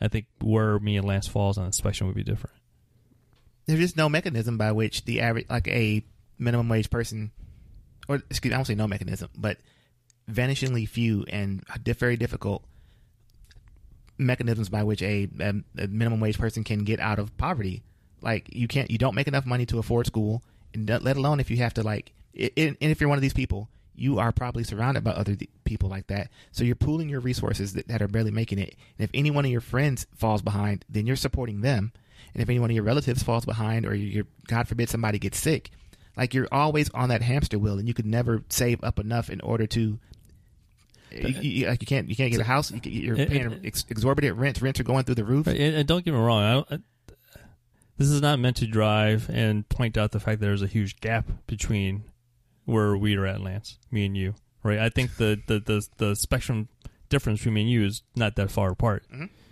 [0.00, 2.56] I think where me and Lance falls on the spectrum would be different.
[3.66, 6.04] There's just no mechanism by which the average, like a
[6.38, 7.30] minimum wage person,
[8.08, 9.58] or excuse me, I don't say no mechanism, but
[10.30, 12.64] vanishingly few and very difficult
[14.18, 17.82] mechanisms by which a, a, a minimum wage person can get out of poverty.
[18.22, 20.42] Like you can't, you don't make enough money to afford school,
[20.72, 23.22] and let alone if you have to like, i i- and if you're one of
[23.22, 26.28] these people, you are probably surrounded by other th- people like that.
[26.50, 28.74] So you're pooling your resources that, that are barely making it.
[28.98, 31.92] And if any one of your friends falls behind, then you're supporting them.
[32.32, 35.38] And if any one of your relatives falls behind, or you're, God forbid somebody gets
[35.38, 35.70] sick,
[36.16, 39.40] like you're always on that hamster wheel, and you could never save up enough in
[39.42, 39.98] order to.
[41.12, 42.72] You, uh, you- like you can't you can't get a house.
[42.72, 44.60] You, you're paying it- ex- exorbitant rents.
[44.60, 45.46] Rents are going through the roof.
[45.46, 46.42] And, and don't get me wrong.
[46.42, 46.78] I don't, I,
[47.96, 51.00] this is not meant to drive and point out the fact that there's a huge
[51.00, 52.04] gap between
[52.64, 54.34] where we are at, Lance, me and you.
[54.62, 54.78] Right?
[54.78, 56.68] I think the the the, the spectrum
[57.10, 59.04] difference between me and you is not that far apart.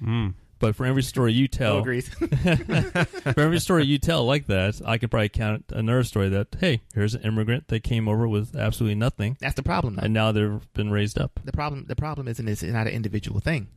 [0.03, 0.35] Mm.
[0.59, 2.09] But for every story you Bill tell, agrees.
[2.15, 6.83] for every story you tell like that, I could probably count another story that hey,
[6.95, 9.97] here's an immigrant that came over with absolutely nothing, That's the problem.
[9.97, 10.03] Though.
[10.05, 11.41] and now they've been raised up.
[11.45, 13.69] the problem the problem isn't it's not an individual thing.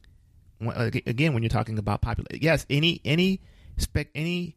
[0.60, 3.42] When- Again, when you're talking about popular, yes, any any
[3.78, 4.56] spec any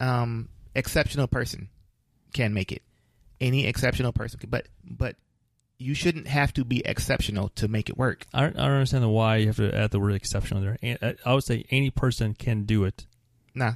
[0.00, 1.68] um, exceptional person
[2.32, 2.82] can make it.
[3.40, 5.16] Any exceptional person, can, but but
[5.78, 8.26] you shouldn't have to be exceptional to make it work.
[8.32, 11.16] I don't, I don't understand why you have to add the word exceptional there.
[11.24, 13.06] I would say any person can do it.
[13.54, 13.74] Nah,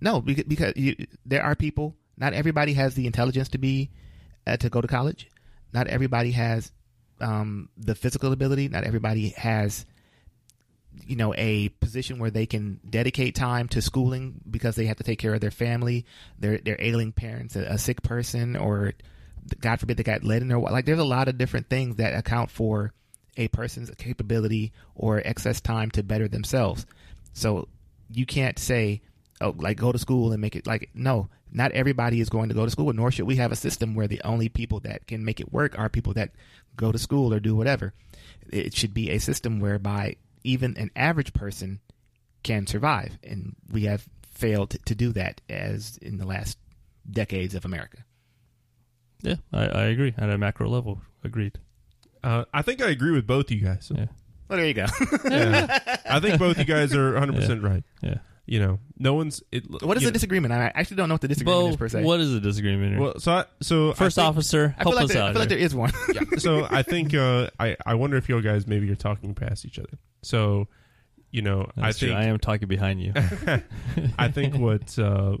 [0.00, 1.96] no, because, because you, there are people.
[2.16, 3.90] Not everybody has the intelligence to be
[4.46, 5.30] uh, to go to college.
[5.72, 6.72] Not everybody has
[7.20, 8.68] um, the physical ability.
[8.68, 9.86] Not everybody has
[11.06, 15.04] you know a position where they can dedicate time to schooling because they have to
[15.04, 16.06] take care of their family,
[16.38, 18.92] their their ailing parents, a, a sick person, or
[19.60, 20.84] God forbid they got led in their like.
[20.84, 22.92] There's a lot of different things that account for
[23.36, 26.86] a person's capability or excess time to better themselves.
[27.32, 27.68] So
[28.10, 29.00] you can't say,
[29.40, 31.28] oh, like go to school and make it like no.
[31.54, 34.08] Not everybody is going to go to school, nor should we have a system where
[34.08, 36.30] the only people that can make it work are people that
[36.76, 37.92] go to school or do whatever.
[38.50, 41.80] It should be a system whereby even an average person
[42.42, 46.58] can survive, and we have failed to, to do that as in the last
[47.10, 47.98] decades of America.
[49.22, 51.00] Yeah, I, I agree at a macro level.
[51.22, 51.58] Agreed.
[52.24, 53.90] Uh, I think I agree with both of you guys.
[53.94, 54.06] Yeah,
[54.48, 54.86] Well, there you go.
[55.30, 55.78] Yeah.
[56.08, 57.82] I think both you guys are 100 percent right.
[58.02, 58.16] yeah.
[58.46, 59.42] you know, no one's.
[59.52, 60.52] It, What is the know- disagreement?
[60.52, 62.02] I actually don't know what the disagreement Bo, is per se.
[62.02, 62.92] what is the disagreement?
[62.94, 63.00] here?
[63.00, 65.26] Well, so I, so First I think, officer, I help feel like us there, I
[65.28, 65.32] out.
[65.32, 65.92] feel like there is one.
[66.38, 69.78] so I think uh, I I wonder if you guys maybe you're talking past each
[69.78, 69.98] other.
[70.22, 70.68] So,
[71.30, 72.08] you know, I That's true.
[72.08, 73.12] think I am talking behind you.
[74.18, 75.36] I think what uh,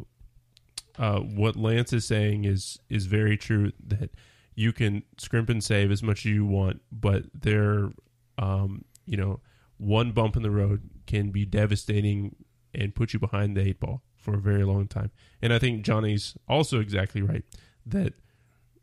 [0.98, 3.72] uh, what Lance is saying is is very true.
[3.86, 4.10] That
[4.54, 7.90] you can scrimp and save as much as you want, but there,
[8.38, 9.40] um, you know,
[9.78, 12.36] one bump in the road can be devastating
[12.74, 15.10] and put you behind the eight ball for a very long time.
[15.40, 17.44] And I think Johnny's also exactly right
[17.84, 18.14] that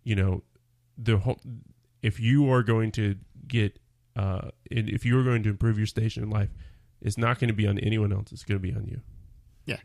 [0.03, 0.43] you know
[0.97, 1.39] the whole
[2.01, 3.15] if you are going to
[3.47, 3.79] get
[4.19, 6.49] uh, and if you are going to improve your station in life,
[7.01, 8.31] it's not going to be on anyone else.
[8.33, 8.99] It's going to be on you.
[9.65, 9.79] Yeah.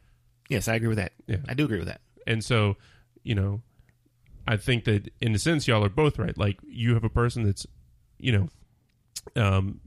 [0.48, 1.12] Yes, I agree with that.
[1.28, 1.36] Yeah.
[1.48, 2.00] I do agree with that.
[2.26, 2.76] And so,
[3.22, 3.62] you know,
[4.48, 6.36] I think that in a sense, y'all are both right.
[6.36, 7.64] Like, you have a person that's,
[8.18, 8.48] you know,
[9.40, 9.80] um,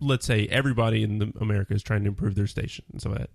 [0.00, 3.30] let's say everybody in the America is trying to improve their station and so that.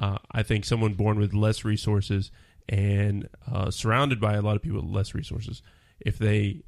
[0.00, 2.32] Uh, I think someone born with less resources
[2.68, 5.62] and uh, surrounded by a lot of people with less resources,
[6.00, 6.64] if they,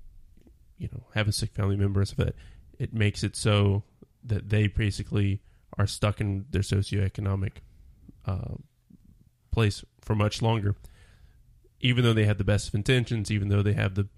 [0.79, 2.37] you know, have a sick family member and stuff like that,
[2.79, 3.83] it makes it so
[4.25, 5.41] that they basically
[5.79, 7.59] are stuck in their socioeconomic
[8.27, 8.55] uh,
[9.51, 10.75] place for much longer
[11.81, 14.09] even though they have the best of intentions, even though they have the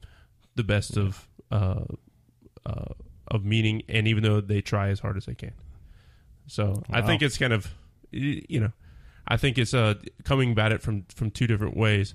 [0.54, 1.84] the best of uh,
[2.66, 2.94] uh,
[3.28, 5.52] of meaning, and even though they try as hard as they can.
[6.46, 7.72] So I think it's kind of
[8.10, 8.72] you know,
[9.26, 9.94] I think it's uh
[10.24, 12.14] coming about it from from two different ways.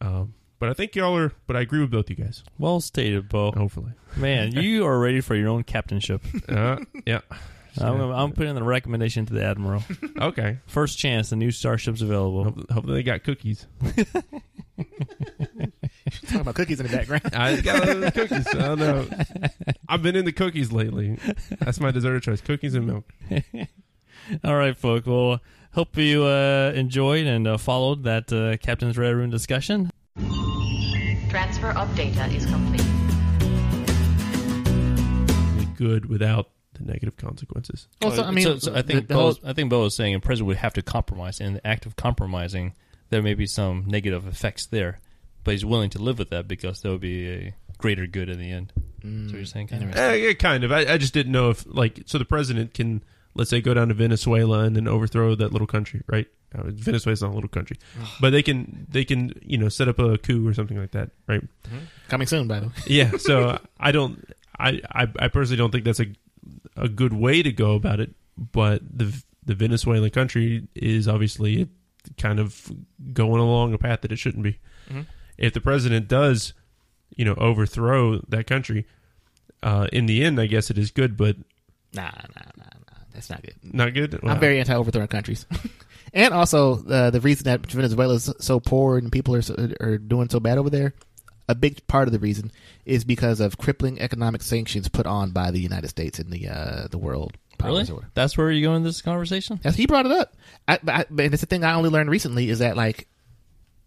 [0.00, 1.32] Um, but I think y'all are.
[1.48, 2.44] But I agree with both you guys.
[2.56, 3.50] well stated, Bo.
[3.50, 6.22] Hopefully, Man, you are ready for your own captainship.
[6.48, 7.22] uh, yeah.
[7.80, 9.82] I'm, I'm putting in the recommendation to the admiral.
[10.20, 10.58] Okay.
[10.68, 12.44] First chance, the new starships available.
[12.44, 13.66] Hope- Hopefully they got cookies.
[16.26, 17.34] Talking about cookies in the background.
[17.34, 18.46] I got cookies.
[18.46, 19.08] I don't know.
[19.88, 21.18] I've been into cookies lately.
[21.58, 23.12] That's my dessert choice: cookies and milk.
[24.44, 25.06] All right, folks.
[25.08, 25.40] Well,
[25.72, 29.90] hope you uh, enjoyed and uh, followed that uh, Captain's Ready Room discussion.
[32.10, 32.82] Transfer of data is complete.
[35.54, 37.88] Really good without the negative consequences.
[38.02, 39.94] Also, I mean, so, so I think the, the whole, Bo, I think Bo was
[39.94, 41.40] saying a president would have to compromise.
[41.40, 42.74] In the act of compromising,
[43.10, 45.00] there may be some negative effects there,
[45.44, 48.38] but he's willing to live with that because there will be a greater good in
[48.38, 48.72] the end.
[49.04, 49.88] Mm, So you're saying, kind of?
[49.90, 50.22] interesting.
[50.22, 50.72] Eh, yeah, kind of.
[50.72, 53.02] I, I just didn't know if, like, so the president can,
[53.34, 56.26] let's say, go down to Venezuela and then overthrow that little country, right?
[56.54, 57.76] Uh, Venezuela's not a little country,
[58.20, 61.10] but they can, they can, you know, set up a coup or something like that,
[61.26, 61.42] right?
[62.08, 62.72] coming soon, by the way.
[62.86, 63.10] Yeah.
[63.18, 64.24] So I don't,
[64.58, 66.06] I, I, I personally don't think that's a,
[66.76, 68.10] a good way to go about it.
[68.36, 69.12] But the
[69.44, 71.68] the Venezuelan country is obviously
[72.16, 72.70] kind of
[73.12, 74.58] going along a path that it shouldn't be.
[74.90, 75.06] Mhm.
[75.38, 76.52] If the president does,
[77.16, 78.86] you know, overthrow that country,
[79.62, 81.36] uh, in the end, I guess it is good, but
[81.94, 82.96] Nah, nah, nah, nah.
[83.12, 83.54] That's not good.
[83.62, 84.18] not good.
[84.22, 85.44] I'm very anti overthrowing countries.
[86.12, 89.98] and also, uh, the reason that Venezuela is so poor and people are, so, are
[89.98, 90.94] doing so bad over there,
[91.48, 92.50] a big part of the reason
[92.84, 96.86] is because of crippling economic sanctions put on by the United States and the uh,
[96.90, 97.36] the world.
[97.62, 97.86] Really?
[98.14, 99.60] That's where you go in this conversation?
[99.74, 100.34] He brought it up.
[100.66, 103.06] I, I, but it's the thing I only learned recently is that like,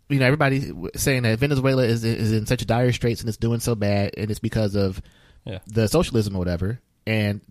[0.08, 3.60] you know, everybody saying that Venezuela is is in such dire straits and it's doing
[3.60, 5.02] so bad, and it's because of
[5.46, 5.60] Yeah.
[5.68, 7.42] the socialism or whatever, and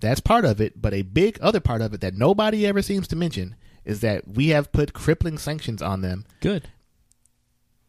[0.00, 0.80] that's part of it.
[0.80, 3.54] But a big other part of it that nobody ever seems to mention
[3.88, 6.24] is that we have put crippling sanctions on them.
[6.40, 6.68] Good.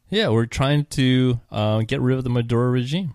[0.10, 3.14] Yeah, we're trying to uh, get rid of the Maduro regime.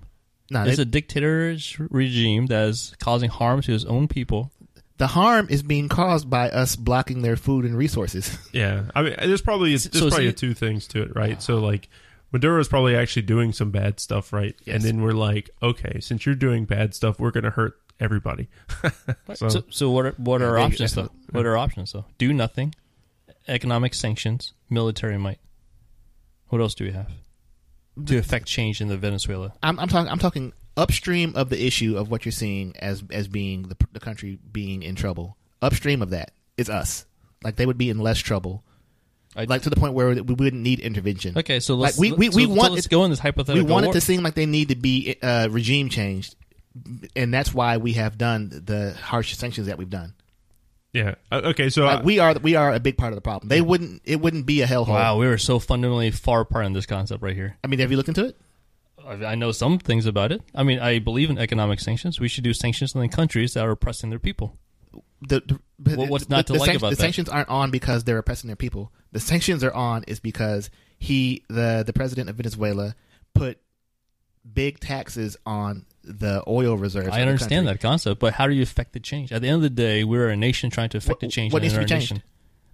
[0.51, 4.53] Now, It's they- a dictator's regime that is causing harm to his own people.
[4.99, 8.39] the harm is being caused by us blocking their food and resources.
[8.53, 11.43] Yeah, I mean, there's probably there's So- so probably you- two things to it, right?
[11.43, 11.89] So like,
[12.35, 14.55] Maduro's probably actually doing some bad stuff, right?
[14.65, 14.75] Yes.
[14.77, 18.49] And then we're like, okay, since you're doing bad stuff, we're going to hurt everybody.
[19.35, 21.15] so, So, so what are what are Yeah, options maybe- though?
[21.39, 22.07] What are our options though?
[22.19, 22.75] Do nothing,
[23.47, 25.39] economic sanctions, military might.
[26.49, 27.11] What else do we have
[28.07, 29.53] to affect change in the Venezuela?
[29.63, 30.11] I'm, I'm talking.
[30.11, 34.01] I'm talking upstream of the issue of what you're seeing as as being the, the
[34.01, 35.37] country being in trouble.
[35.63, 37.07] Upstream of that is us.
[37.45, 38.65] Like they would be in less trouble.
[39.37, 41.37] I- like to the point where we wouldn't need intervention.
[41.39, 43.19] Okay, so let's Like, we- we- so- we so want let's it- go in this
[43.19, 43.67] hypothetical.
[43.67, 46.37] we want it to seem like they need to be uh, regime changed,
[47.17, 50.15] and that's why we have done the harsh sanctions that we've done.
[50.93, 53.21] yeah, Uh, okay, so Like I- we are we are a big part of the
[53.21, 53.49] problem.
[53.49, 54.89] They wouldn't it wouldn't be a hellhole.
[54.89, 57.57] Wow, we were so fundamentally far apart in this concept right here.
[57.65, 58.37] I mean, have you looked into it?
[59.07, 60.41] I I know some things about it.
[60.55, 62.21] I mean, I believe in economic sanctions.
[62.21, 64.57] We should do sanctions on the countries that are oppressing their people.
[65.23, 65.41] The,
[65.79, 67.03] the Well, what's the- not to the like sanc- about the that?
[67.03, 68.93] sanctions aren't on because they're oppressing their people.
[69.13, 72.95] The sanctions are on is because he the the president of Venezuela
[73.35, 73.59] put
[74.53, 77.09] big taxes on the oil reserves.
[77.09, 79.33] I understand that concept, but how do you affect the change?
[79.33, 81.53] At the end of the day, we're a nation trying to affect What- a change
[81.53, 82.13] what in needs to be changed?
[82.13, 82.23] nation.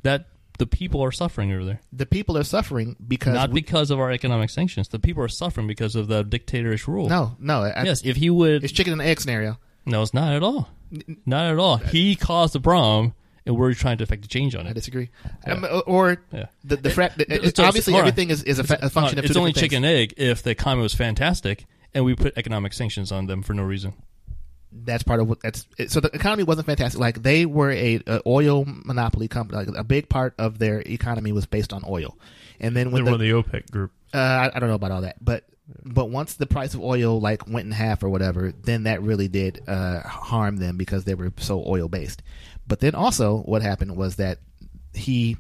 [0.03, 0.27] That
[0.59, 1.81] the people are suffering over there.
[1.93, 4.89] The people are suffering because Not we- because of our economic sanctions.
[4.89, 7.09] The people are suffering because of the dictatorish rule.
[7.09, 7.63] no, no.
[7.63, 8.65] I- Yes, if he would.
[8.65, 9.59] it's chicken and egg scenario.
[9.87, 10.69] no, it's not at all.
[11.27, 11.77] Not at all.
[11.77, 13.15] He caused the problem,
[13.47, 14.69] and we're trying to affect a change on it.
[14.69, 14.75] I it.
[14.75, 15.11] disagree.
[15.47, 16.47] Um, or Yeah.
[16.65, 18.09] the the fact that It- it's so- obviously hold on.
[18.09, 20.15] everything is, is a, fa- a function Uh, of two it's only different chicken egg
[20.17, 23.93] if the economy was fantastic and we put economic sanctions on them for no reason.
[24.73, 28.01] that's part of what that's it- so the economy wasn't fantastic like they were a,
[28.07, 32.17] a oil monopoly company like a big part of their economy was based on oil
[32.61, 33.91] and then They're when one the, of the OPEC group.
[34.15, 35.43] uh, I, I don't know about all that but
[35.85, 39.29] but once the price of oil like went in half or whatever then that really
[39.29, 42.23] did uh, harm them because they were so oil based
[42.67, 44.39] but then also what happened was that
[44.95, 45.37] he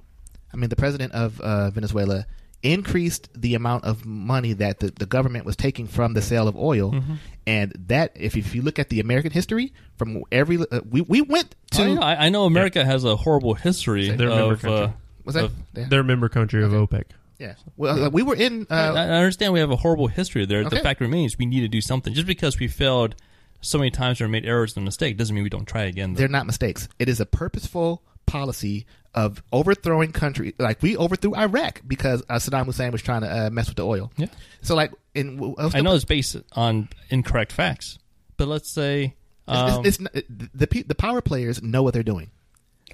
[0.52, 2.26] i mean the president of uh, venezuela
[2.62, 6.56] increased the amount of money that the, the government was taking from the sale of
[6.56, 7.14] oil Mm-hmm.
[7.46, 11.22] and that if, if you look at the american history from every uh, we, we
[11.22, 14.20] went to Oh, yeah, I, I know America has a horrible history of.
[14.20, 14.92] Uh, country.
[15.24, 17.04] was that of- yeah, They're member country of OPEC.
[17.40, 17.54] Yeah.
[17.76, 20.60] well uh, we were in I, uh, I understand we have a horrible history there.
[20.60, 20.76] Okay.
[20.76, 22.14] The fact remains we need to do something.
[22.14, 23.16] Just because we failed
[23.62, 26.12] so many times or made errors and mistakes doesn't mean we don't try again.
[26.14, 26.18] though.
[26.18, 31.82] they're not mistakes it is a purposeful policy of overthrowing country like we overthrew iraq
[31.86, 34.28] because uh, saddam hussein was trying to uh, mess with the oil Yeah.
[34.62, 37.98] so like in I know it's based on incorrect facts,
[38.36, 39.16] but let's say
[39.48, 42.30] um, it's, it's, it's, the the power players know what they're doing.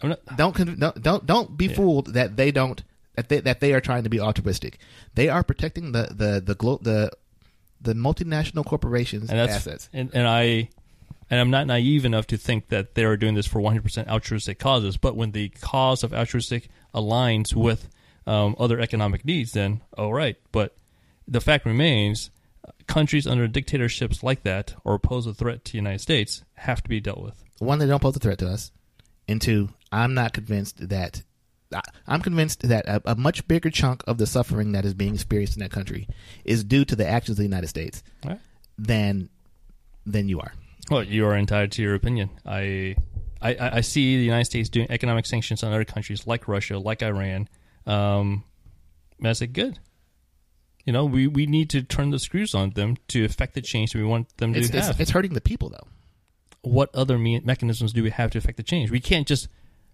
[0.03, 2.83] Not- Don't don't don't, don't be fooled that they don't
[3.17, 4.79] that they, that they are trying to be altruistic.
[5.15, 7.11] They are protecting the the the glo- the
[7.81, 9.89] the multinational corporations' and assets.
[9.93, 10.69] and, and I
[11.31, 14.59] and I'm not naive enough to think that they are doing this for 100% altruistic
[14.59, 14.97] causes.
[14.97, 17.89] But when the cause of altruistic aligns with
[18.27, 20.37] um, other economic needs, then all right.
[20.53, 20.77] But
[21.27, 22.31] the fact remains,
[22.87, 26.89] countries under dictatorships like that or pose a threat to the United States have to
[26.89, 27.45] be dealt with.
[27.59, 28.71] One, they don't pose a threat to us,
[29.27, 31.23] and two, I'm not convinced that.
[31.75, 35.15] I- I'm convinced that a, a much bigger chunk of the suffering that is being
[35.15, 36.09] experienced in that country
[36.45, 38.41] is due to the actions of the United States All right.
[38.79, 39.29] than
[40.05, 40.53] than you are.
[40.91, 42.31] Well, you are entitled to your opinion.
[42.47, 42.95] I,
[43.43, 46.79] I, I I see the United States doing economic sanctions on other countries like Russia,
[46.79, 47.49] like Iran.
[47.87, 48.45] Um,
[49.19, 49.79] and I say, good.
[50.85, 53.93] You know, we, we need to turn the screws on them to affect the change
[53.97, 55.89] we want them to It's, it's, it's hurting the people though.
[56.63, 58.93] what other me- mechanisms do we have to affect the change?
[58.93, 59.49] We can't just,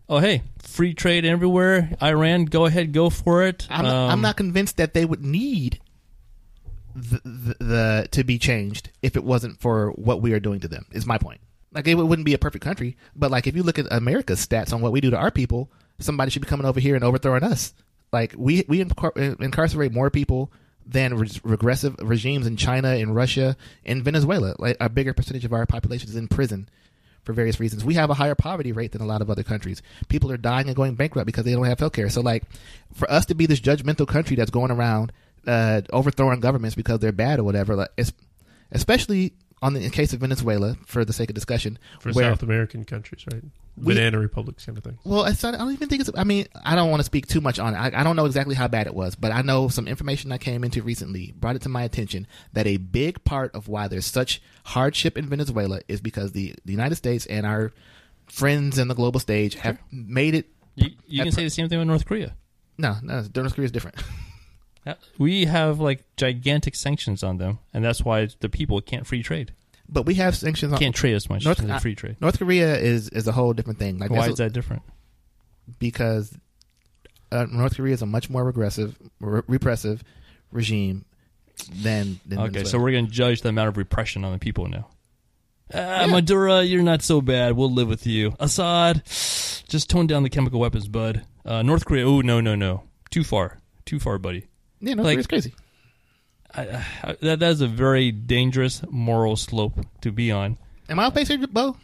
[0.09, 1.91] oh hey, free trade everywhere.
[2.03, 3.67] Iran, go ahead, go for it.
[3.71, 5.81] I'm, Um, I'm not convinced that they would need
[6.95, 10.69] the, the, the to be changed if it wasn't for what we are doing to
[10.69, 10.87] them.
[10.93, 11.41] Is my point.
[11.73, 14.73] Like it wouldn't be a perfect country, but like if you look at America's stats
[14.75, 17.43] on what we do to our people, somebody should be coming over here and overthrowing
[17.43, 17.73] us.
[18.13, 20.53] Like we we incar- incarcerate more people
[20.85, 24.55] than re- regressive regimes in China, in Russia, in Venezuela.
[24.59, 26.69] Like a bigger percentage of our population is in prison
[27.25, 27.85] for various reasons.
[27.85, 29.83] We have a higher poverty rate than a lot of other countries.
[30.09, 32.09] People are dying and going bankrupt because they don't have health care.
[32.11, 32.45] So, like,
[32.95, 35.13] for us to be this judgmental country that's going around
[35.47, 37.91] uh, overthrowing governments because they're bad or whatever, like,
[38.71, 42.43] especially on the in case of Venezuela, for the sake of discussion, for where South
[42.43, 43.43] American countries, right?
[43.77, 44.99] We- Banana republics kind of thing.
[45.03, 46.11] well, it's not, I don't even think it's.
[46.15, 47.79] I mean, I don't want to speak too much on it.
[47.79, 50.37] I, I don't know exactly how bad it was, but I know some information I
[50.37, 54.05] came into recently brought it to my attention that a big part of why there's
[54.05, 57.73] such hardship in Venezuela is because the, the United States and our
[58.27, 60.51] friends in the global stage have made it.
[60.75, 62.35] You, you can At say the same thing with North Korea.
[62.77, 63.97] No, no, North Korea is different.
[64.87, 64.95] Yeah.
[65.19, 69.53] We have like gigantic sanctions on them, and that's why the people can't free trade.
[69.89, 72.17] but we have sanctions on Can't trade as much North- as free trade.
[72.21, 73.99] North Korea is is a whole different thing.
[73.99, 74.83] Like Why is that different?
[75.79, 76.37] because
[77.31, 80.03] uh, North Korea is a much more regressive, re- repressive
[80.51, 81.05] regime
[81.83, 82.69] than, than Okay, Venezuela.
[82.69, 84.89] so we're going to judge the amount of repression on the people now.
[85.73, 87.55] Ah, Maduro, you're not so bad.
[87.57, 88.35] We'll live with you.
[88.41, 91.23] Assad, just tone down the chemical weapons, bud.
[91.45, 94.47] Uh, North Korea, oh no, no, no, too far, too far, buddy.
[94.83, 95.55] Yeah, North like- Korea's crazy.
[96.55, 100.59] I, I, that that is a very dangerous moral slope to be on.
[100.91, 101.77] Am I off base here, Bo?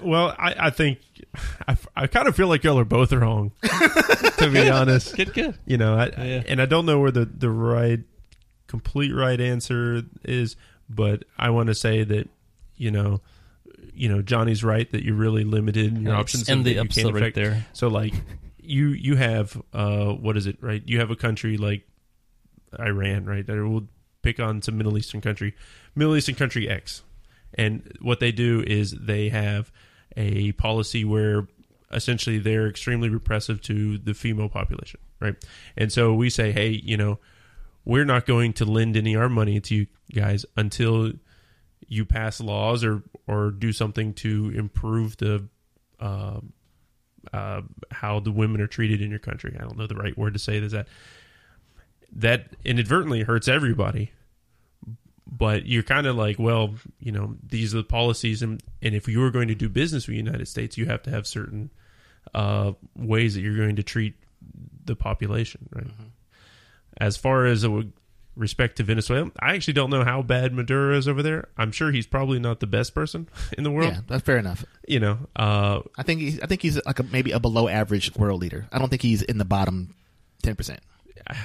[0.00, 0.98] Well, I, I think
[1.68, 5.14] I, I kind of feel like y'all are both wrong, to be honest.
[5.16, 5.54] Good, good.
[5.64, 6.42] You know, I, Yeah.
[6.48, 8.00] and I don't know where the the right,
[8.66, 10.56] complete right answer is,
[10.90, 12.28] but I want to say that
[12.76, 13.20] you know,
[13.94, 16.80] you know, Johnny's right that you're really limited in your options end and the that
[16.86, 17.66] episode right there.
[17.74, 18.14] So like,
[18.62, 20.82] you you have uh what is it right?
[20.86, 21.86] You have a country like
[22.78, 23.48] Iran, right?
[23.48, 23.88] Or we'll
[24.22, 25.54] pick on some Middle Eastern country,
[25.94, 27.02] Middle Eastern country X,
[27.54, 29.70] and what they do is they have
[30.16, 31.48] a policy where
[31.90, 35.34] essentially they're extremely repressive to the female population, right?
[35.76, 37.18] And so we say, hey, you know,
[37.84, 41.12] we're not going to lend any of our money to you guys until
[41.88, 45.46] you pass laws or or do something to improve the
[46.00, 46.52] um,
[47.32, 49.56] uh, how the women are treated in your country.
[49.58, 50.88] I don't know the right word to say this that
[52.14, 54.12] that inadvertently hurts everybody.
[55.34, 59.08] But you're kind of like, well, you know, these are the policies, and, and if
[59.08, 61.70] you were going to do business with the United States, you have to have certain
[62.34, 64.14] uh, ways that you're going to treat
[64.84, 65.86] the population, right?
[66.98, 67.64] As far as
[68.36, 71.48] respect to Venezuela, I actually don't know how bad Maduro is over there.
[71.56, 73.28] I'm sure he's probably not the best person
[73.58, 73.92] in the world.
[73.92, 74.64] yeah, that's fair enough.
[74.88, 78.14] You know, uh, I think he's, I think he's like a, maybe a below average
[78.16, 78.66] world leader.
[78.72, 79.94] I don't think he's in the bottom
[80.42, 80.80] ten percent.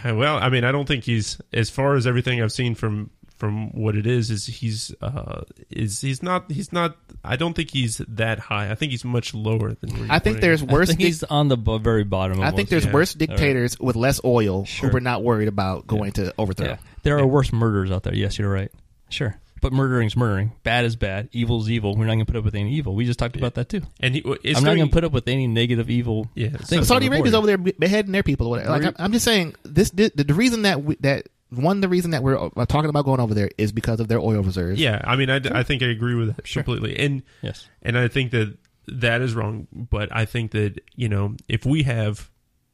[0.06, 3.70] well, I mean, I don't think he's as far as everything I've seen from from
[3.72, 8.00] what it is is he's uh is he's not he's not I don't think he's
[8.08, 8.72] that high.
[8.72, 10.70] I think he's much lower than where I think there's him.
[10.70, 10.88] I worse.
[10.90, 12.38] think dic- he's on the b- very bottom.
[12.40, 12.56] I almost.
[12.56, 12.94] think there's yeah.
[12.94, 14.90] worse dictators with less oil Sure.
[14.90, 16.68] who we're not worried about going to overthrow.
[16.68, 16.78] Yeah.
[17.04, 18.16] There are worse murderers out there.
[18.16, 18.72] Yes, you're right.
[19.10, 19.38] Sure.
[19.60, 20.52] But murdering's murdering.
[20.64, 21.30] Bad is bad.
[21.32, 21.96] Evil is evil.
[21.96, 22.94] We're not going to put up with any evil.
[22.94, 23.82] We just talked about that too.
[24.00, 26.30] and he, it's I'm not doing- going to put up with any negative evil.
[26.36, 28.48] Yeah, things Saudi on Arabia's over there beheading their people.
[28.48, 28.70] Or whatever.
[28.72, 29.90] Like I'm, I'm just saying this.
[29.92, 33.20] The, the reason that we, that one the reason that we're uh, talking about going
[33.20, 34.80] over there is because of their oil reserves.
[34.80, 37.68] Yeah, I mean, I, I think I agree with that completely, and Yes.
[37.82, 39.68] and I think that that is wrong.
[39.72, 42.30] But I think that you know, if we have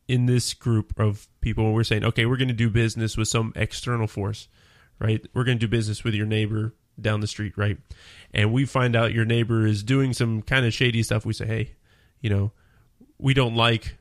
[0.08, 3.54] in this group of people, we're saying, okay, we're going to do business with some
[3.56, 4.48] external force,
[5.00, 5.26] right?
[5.34, 7.78] We're going to do business with your neighbor down the street, right?
[8.34, 11.26] And we find out your neighbor is doing some kind of shady stuff.
[11.26, 11.72] We say, hey,
[12.22, 12.52] you know,
[13.18, 13.98] we don't like,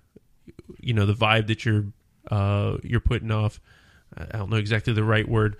[0.80, 1.84] you know, the vibe that you're
[2.30, 3.60] uh, you're putting off.
[4.16, 5.56] I don't know exactly the right word.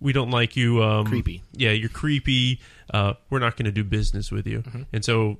[0.00, 0.82] We don't like you.
[0.82, 1.42] Um, Creepy.
[1.52, 2.60] Yeah, you're creepy.
[2.92, 4.60] Uh, we're not going to do business with you.
[4.60, 4.82] Mm-hmm.
[4.92, 5.38] And so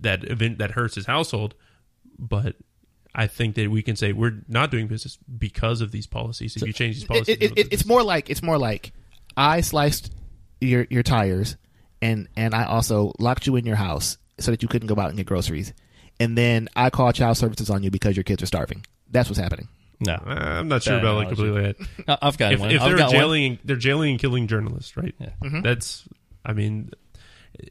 [0.00, 1.54] that event that hurts his household.
[2.18, 2.56] But
[3.14, 6.56] I think that we can say we're not doing business because of these policies.
[6.56, 8.92] If you change these It- policies, it- it- it's more like it's more like
[9.36, 10.12] I sliced
[10.60, 11.56] your your tires,
[12.00, 15.08] and and I also locked you in your house so that you couldn't go out
[15.08, 15.72] and get groceries,
[16.18, 18.84] and then I called child services on you because your kids are starving.
[19.10, 19.68] That's what's happening.
[20.00, 20.14] No.
[20.14, 21.76] Uh, I'm not sure about like completely that.
[22.08, 22.70] I- I've got If, one.
[22.70, 23.16] if I've they're got one.
[23.16, 25.14] jailing, they're jailing and killing journalists, right?
[25.18, 25.30] Yeah.
[25.42, 25.60] Mm-hmm.
[25.62, 26.08] That's,
[26.44, 26.90] I mean,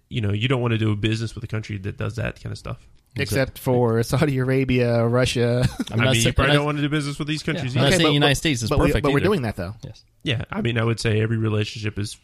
[0.10, 2.42] you know, you don't want to do a business with a country that does that
[2.42, 2.78] kind of stuff.
[3.16, 5.68] Except for Saudi Arabia, Russia.
[5.92, 7.76] I'm I mean, sa- you probably I'm don't want to do business with these countries.
[7.76, 7.96] I'm not either.
[7.98, 9.74] saying but- United but- States is but we- perfect but we're doing that though.
[9.84, 10.04] Yes.
[10.22, 12.18] Yeah, I mean, I would say every relationship is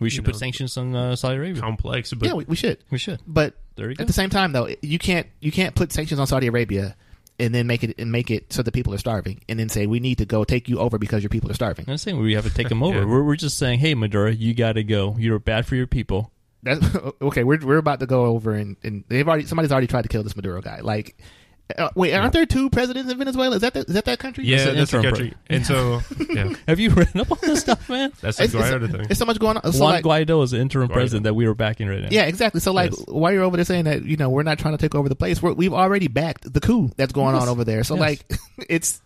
[0.00, 1.62] We should put know, sanctions on uh, Saudi Arabia.
[1.62, 2.78] complex, but yeah, we, we should.
[2.90, 3.20] we should.
[3.26, 4.02] But There you go.
[4.02, 6.96] at the same time, though, you can't you can't put sanctions on Saudi Arabia
[7.42, 9.86] and then make it and make it so the people are starving, and then say
[9.86, 11.84] we need to go take you over because your people are starving.
[11.88, 13.00] I'm saying we have to take them over.
[13.00, 13.04] Yeah.
[13.04, 15.16] we're, we're just saying, hey, Maduro, you got to go.
[15.18, 16.30] You're bad for your people.
[16.62, 16.86] That's
[17.22, 17.42] okay.
[17.42, 20.22] We're we're about to go over and, and they've already somebody's already tried to kill
[20.22, 20.80] this Maduro guy.
[20.80, 21.16] Like,
[21.78, 23.56] uh, wait, aren't there two presidents in Venezuela?
[23.56, 24.44] Is that the, is that that country?
[24.44, 25.32] yeah, that's the country.
[25.48, 26.00] And so,
[26.30, 28.12] yeah, Have you read up on this stuff, man?
[28.20, 29.06] that's the It's, it's, thing.
[29.08, 29.72] it's so much going on.
[29.72, 30.92] So Juan like, Guaido is the interim Guaido.
[30.94, 32.08] president that we were backing right now.
[32.10, 32.60] yeah, exactly.
[32.60, 33.04] So like, Yes.
[33.08, 35.14] why you're over there saying that you know we're not trying to take over the
[35.16, 35.40] place?
[35.42, 37.42] We're, we've already backed the coup that's going Yes.
[37.44, 37.84] on over there.
[37.84, 38.00] So Yes.
[38.00, 39.00] like, it's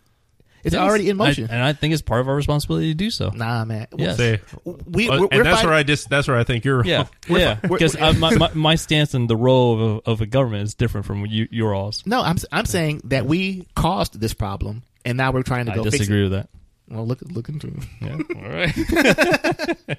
[0.65, 0.81] it's Yes.
[0.83, 1.49] already in motion.
[1.51, 3.31] I- and I think it's part of our responsibility to do so.
[3.31, 3.87] nah, man.
[3.97, 4.17] Yes.
[4.17, 6.65] Say, We, uh, we're, and we're that's fighting- where I just that's where I think
[6.65, 6.85] you're.
[6.85, 7.55] Yeah, We're yeah.
[7.55, 10.75] Because we're- my, my, my stance and the role of a, of a government is
[10.75, 12.05] different from you, your all's.
[12.07, 15.77] No, I'm I'm saying that we caused this problem, and now we're trying to I
[15.77, 16.49] go fix disagree with that.
[16.89, 17.75] Well, look look into it.
[18.01, 18.13] Yeah.
[18.37, 19.99] All right.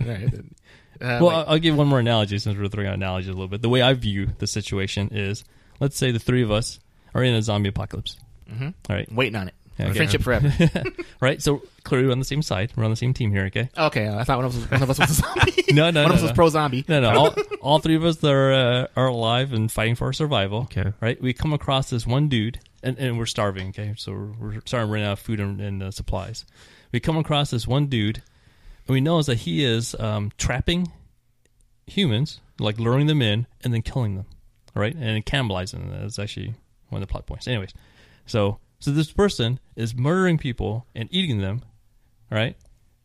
[0.00, 0.34] All right.
[1.00, 1.34] Uh, well, wait.
[1.34, 3.62] I'll I'll give one more analogy since we're throwing out analogies a little bit.
[3.62, 5.44] The way I view the situation is,
[5.80, 6.78] let's say the three of us
[7.14, 8.16] are in a zombie apocalypse.
[8.50, 8.74] Mhm.
[8.88, 9.10] All right.
[9.12, 9.54] waiting on it.
[9.78, 9.92] Okay.
[9.92, 10.52] Friendship forever.
[11.20, 11.40] Right.
[11.40, 12.72] So clearly we're on the same side.
[12.74, 13.44] We're on the same team here.
[13.44, 13.70] Okay.
[13.78, 15.64] okay, I thought one of us, one of us was a zombie.
[15.72, 16.84] No, no, one no, of us was pro zombie.
[16.88, 17.10] No, no.
[17.16, 20.62] All, all three of us are uh, are alive and fighting for our survival.
[20.62, 20.92] Okay.
[21.00, 21.20] Right.
[21.22, 23.68] We come across this one dude, and, and we're starving.
[23.68, 23.94] Okay.
[23.96, 26.44] So we're, we're starting to run out of food and, and uh, supplies.
[26.90, 28.16] We come across this one dude,
[28.86, 30.90] and we know that he is um, trapping
[31.86, 34.26] humans, like luring them in and then killing them.
[34.74, 34.94] Right.
[34.94, 36.00] And cannibalizing them.
[36.02, 36.54] That's actually
[36.88, 37.46] one of the plot points.
[37.46, 37.72] Anyways,
[38.26, 41.62] so so this person is murdering people and eating them.
[42.32, 42.56] Right.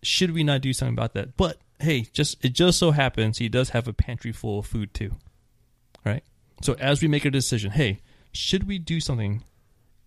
[0.02, 1.38] Should we not do something about that?
[1.38, 4.92] But hey, just it just so happens he does have a pantry full of food
[4.92, 5.12] too.
[6.04, 6.24] Right?
[6.64, 8.02] So as we make a decision, hey,
[8.32, 9.44] should we do something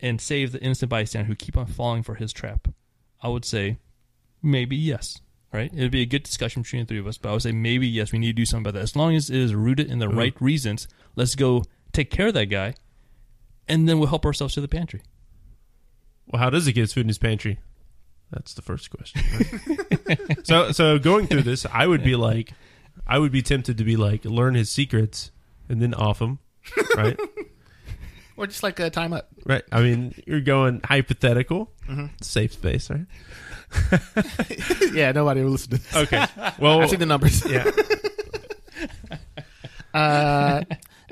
[0.01, 2.67] and save the innocent bystander who keep on falling for his trap?
[3.23, 3.79] I would say
[4.43, 5.21] maybe yes.
[5.53, 5.73] Right?
[5.73, 7.87] It'd be a good discussion between the three of us, but I would say maybe
[7.87, 8.83] yes, we need to do something about that.
[8.83, 10.17] As long as it is rooted in the Mhm.
[10.17, 11.63] right reasons, let's go
[11.93, 12.75] take care of that guy
[13.69, 15.03] and then we'll help ourselves to the pantry.
[16.31, 17.59] Well, how does he get his food in his pantry?
[18.31, 19.23] That's the first question.
[20.07, 20.39] right?
[20.47, 22.53] so, so going through this, I would be like,
[23.07, 25.33] I would be tempted to be like, learn his secrets
[25.69, 26.39] and then off him,
[26.97, 27.19] right?
[28.37, 29.29] Or just like a time up.
[29.45, 29.63] right.
[29.71, 32.07] I mean, you're going hypothetical, Mm-hmm.
[32.23, 33.05] safe space, right?
[34.95, 35.95] yeah, nobody will listen to this.
[35.97, 36.25] Okay.
[36.59, 37.45] Well, I see the numbers.
[37.45, 37.71] yeah.
[39.93, 40.63] Uh,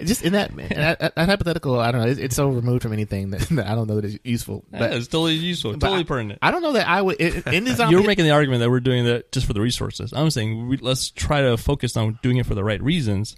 [0.05, 2.09] just in that, in that, that hypothetical, I don't know.
[2.09, 4.65] It's, it's so removed from anything that, that I don't know that it's useful.
[4.73, 6.39] Yeah, it's totally useful, totally pertinent.
[6.43, 7.93] I don't know that I would in, in the zombie.
[7.97, 10.13] You're making the argument that we're doing that just for the resources.
[10.13, 13.37] I'm saying we, let's try to focus on doing it for the right reasons,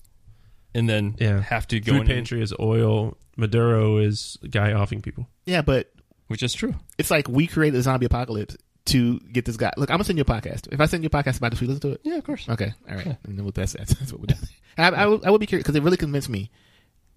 [0.74, 1.40] and then Yeah.
[1.40, 3.16] have to go Food in, pantry is oil.
[3.36, 5.26] Maduro is guy offing people.
[5.46, 5.90] yeah, but
[6.26, 6.74] which is true.
[6.98, 8.56] it's like we created the zombie apocalypse
[8.90, 9.72] to get this guy.
[9.76, 10.72] Look, I'm gonna send you a podcast.
[10.72, 12.00] If I send you a podcast about this, we listen to it.
[12.04, 12.48] Yeah, of course.
[12.48, 13.06] Okay, all right.
[13.06, 14.34] And then we'll, that's, that's that's what we do.
[14.78, 16.50] I, I, would, I would be curious because it really convinced me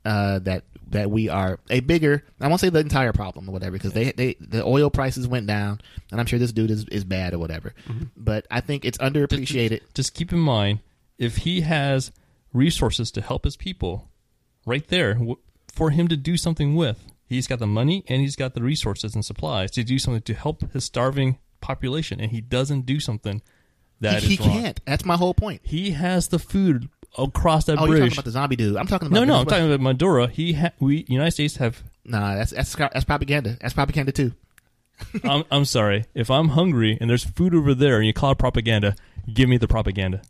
[0.06, 2.24] uh, that that we are a bigger.
[2.40, 5.48] I won't say the entire problem or whatever because they they the oil prices went
[5.48, 7.74] down, and I'm sure this dude is, is bad or whatever.
[8.16, 9.82] But I think it's underappreciated.
[9.94, 10.80] Just keep in mind
[11.18, 12.12] if he has
[12.54, 14.10] resources to help his people,
[14.66, 15.20] right there
[15.74, 17.06] for him to do something with.
[17.26, 20.36] He's got the money and he's got the resources and supplies to do something to
[20.36, 23.42] help his starving population, and he doesn't do something
[24.02, 24.80] that he is he can't.
[24.86, 25.62] That's my whole point.
[25.64, 28.76] He has the food across that Oh, you're talking about the zombie dude.
[28.76, 30.28] I'm talking about no, no, I'm talking about Maduro.
[30.28, 31.82] He, ha- we, United States have.
[32.06, 33.58] Nah, that's that's that's propaganda.
[33.62, 34.34] That's propaganda too.
[35.24, 36.06] I'm, I'm sorry.
[36.14, 38.96] If I'm hungry and there's food over there and you call it propaganda,
[39.34, 40.22] give me the propaganda.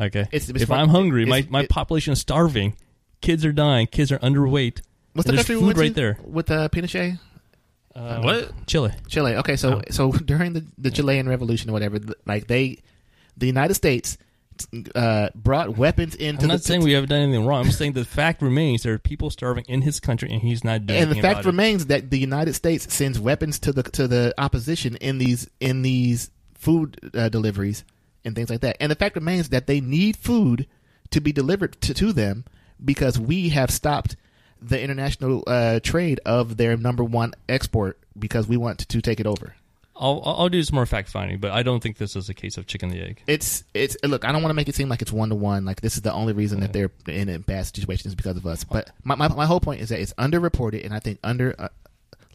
[0.00, 0.20] Okay.
[0.32, 2.76] It's- it's if I'm hungry, my, my it- population is starving.
[3.20, 3.86] Kids are dying.
[3.88, 4.80] Kids are underweight.
[5.12, 6.18] What's the country we food went right to there?
[6.22, 7.18] with uh, Pinochet?
[7.98, 8.66] Uh, What?
[8.66, 8.92] Chile.
[9.08, 9.34] Chile.
[9.36, 9.82] Okay, so Oh.
[9.90, 12.78] so during the the Chilean Revolution or whatever, th- like they,
[13.36, 14.16] the United States,
[14.94, 17.64] uh, brought weapons into I'm the not saying we haven't done anything wrong.
[17.66, 20.84] I'm saying the fact remains there are people starving in his country and he's not
[20.86, 21.52] doing and the anything fact about it.
[21.52, 25.82] remains that the United States sends weapons to the to the opposition in these in
[25.82, 27.84] these food uh, deliveries
[28.24, 28.76] and things like that.
[28.80, 30.66] And the fact remains that they need food
[31.10, 32.44] to be delivered to, to them
[32.84, 34.16] because we have stopped
[34.60, 39.26] the international uh, trade of their number one export because we want to take it
[39.26, 39.54] over.
[40.00, 42.56] I'll, I'll do some more fact finding, but I don't think this is a case
[42.56, 43.22] of chicken the egg.
[43.26, 44.24] It's it's look.
[44.24, 45.64] I don't want to make it seem like it's one to one.
[45.64, 48.46] Like this is the only reason that they're in a bad situation is because of
[48.46, 48.62] us.
[48.62, 51.68] But my, my my whole point is that it's underreported and I think under uh,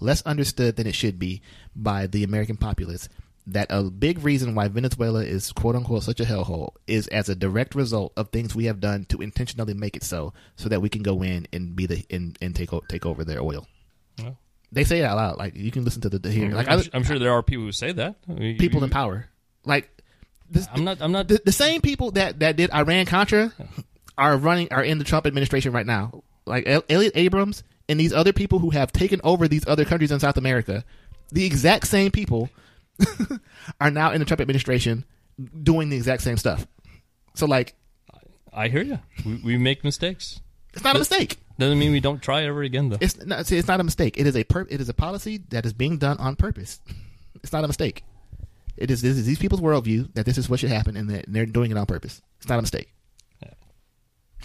[0.01, 1.41] less understood than it should be
[1.76, 3.07] by the American populace.
[3.48, 7.36] That a big reason why Venezuela is quote unquote such a hellhole is as a
[7.36, 10.88] direct result of things we have done to intentionally make it so, so that we
[10.88, 13.68] can go in and be the and, and take o- take over their oil.
[14.72, 15.38] They say it out loud.
[15.38, 16.50] Like you can listen to the, the here.
[16.52, 18.16] Like I'm, I, I'm sure there are people who say that.
[18.26, 19.28] People you- in power.
[19.66, 19.89] Like
[20.50, 20.98] this, I'm not.
[21.02, 21.28] I'm not.
[21.28, 23.52] the, the same people that that did Iran Contra
[24.18, 26.24] are running are in the Trump administration right now.
[26.46, 30.12] Like El- Elliott Abrams and these other people who have taken over these other countries
[30.12, 30.84] in South America,
[31.32, 32.50] the exact same people
[33.82, 35.06] are now in the Trump administration
[35.62, 36.68] doing the exact same stuff.
[37.36, 37.76] So like
[38.54, 39.00] I hear you.
[39.26, 40.41] We, we make mistakes.
[40.74, 41.38] it's not a mistake.
[41.58, 42.98] Doesn't mean we don't try ever again, though.
[43.00, 44.18] It's not, see, it's not a mistake.
[44.18, 46.80] It is a pur- it is a policy that is being done on purpose.
[47.44, 48.06] It's not a mistake.
[48.78, 51.26] It is this is these people's worldview that this is what should happen and that
[51.28, 52.22] they're doing it on purpose.
[52.38, 52.94] It's not a mistake.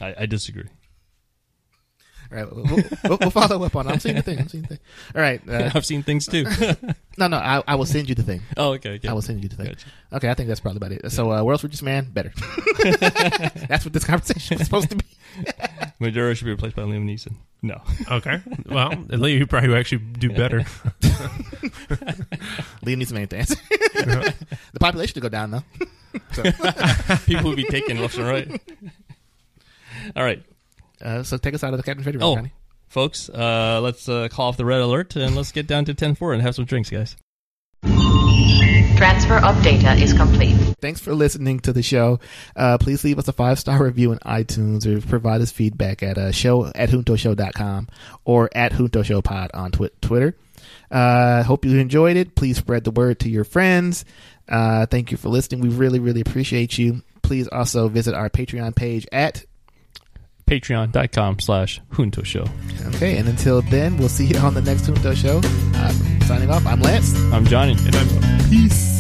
[0.01, 0.65] I, I disagree.
[2.31, 2.65] All right, we'll,
[3.05, 3.87] we'll, we'll follow up on.
[3.87, 3.93] it.
[3.93, 4.39] I'm seeing the thing.
[4.39, 4.79] I'm seeing the thing.
[5.15, 5.41] All right.
[5.49, 6.45] Uh, I've seen things too.
[7.19, 7.39] no, no.
[7.39, 8.43] I, I will send you the thing.
[8.59, 8.91] oh, okay.
[8.97, 9.09] okay.
[9.09, 9.67] I will send you the thing.
[9.69, 9.87] Gotcha.
[10.13, 11.11] Okay, I think that's probably about it.
[11.11, 12.33] So, uh, world's richest man, better.
[13.69, 15.05] that's what this conversation was supposed to be.
[16.01, 17.35] Maduro should be replaced by Liam Neeson.
[17.63, 17.81] No.
[18.11, 18.43] Okay.
[18.67, 20.61] Well, at least you probably actually do better.
[22.85, 23.47] Liam needs some anything.
[23.47, 25.65] the population to go down though.
[26.33, 26.43] So,
[27.27, 28.61] People would be taken left and right.
[30.15, 30.43] All right.
[31.03, 32.53] Uh, so take us out of the Captain's Ready Room, Oh, Johnny.
[32.89, 36.15] folks, uh, let's uh, call off the red alert and let's get down to Ten
[36.15, 37.17] Forward and have some drinks, guys.
[38.97, 40.57] Transfer of data is complete.
[40.81, 42.19] Thanks for listening to the show.
[42.57, 46.19] Uh, please leave us a five star review on iTunes or provide us feedback at
[46.19, 47.87] uh, show at juntoshow.com
[48.25, 50.37] or at Junto Show Pod on twi- Twitter.
[50.91, 52.35] Uh, hope you enjoyed it.
[52.35, 54.05] Please spread the word to your friends.
[54.49, 55.61] Uh, thank you for listening.
[55.61, 57.03] We really, really appreciate you.
[57.23, 59.45] Please also visit our Patreon page at
[60.49, 62.45] Patreon.com slash Junto Show.
[62.95, 65.41] Okay, and until then, we'll see you on the next Junto Show.
[65.45, 65.93] Uh,
[66.25, 67.15] signing off, I'm Lance.
[67.33, 67.73] I'm Johnny.
[67.73, 68.98] And I'm Peace.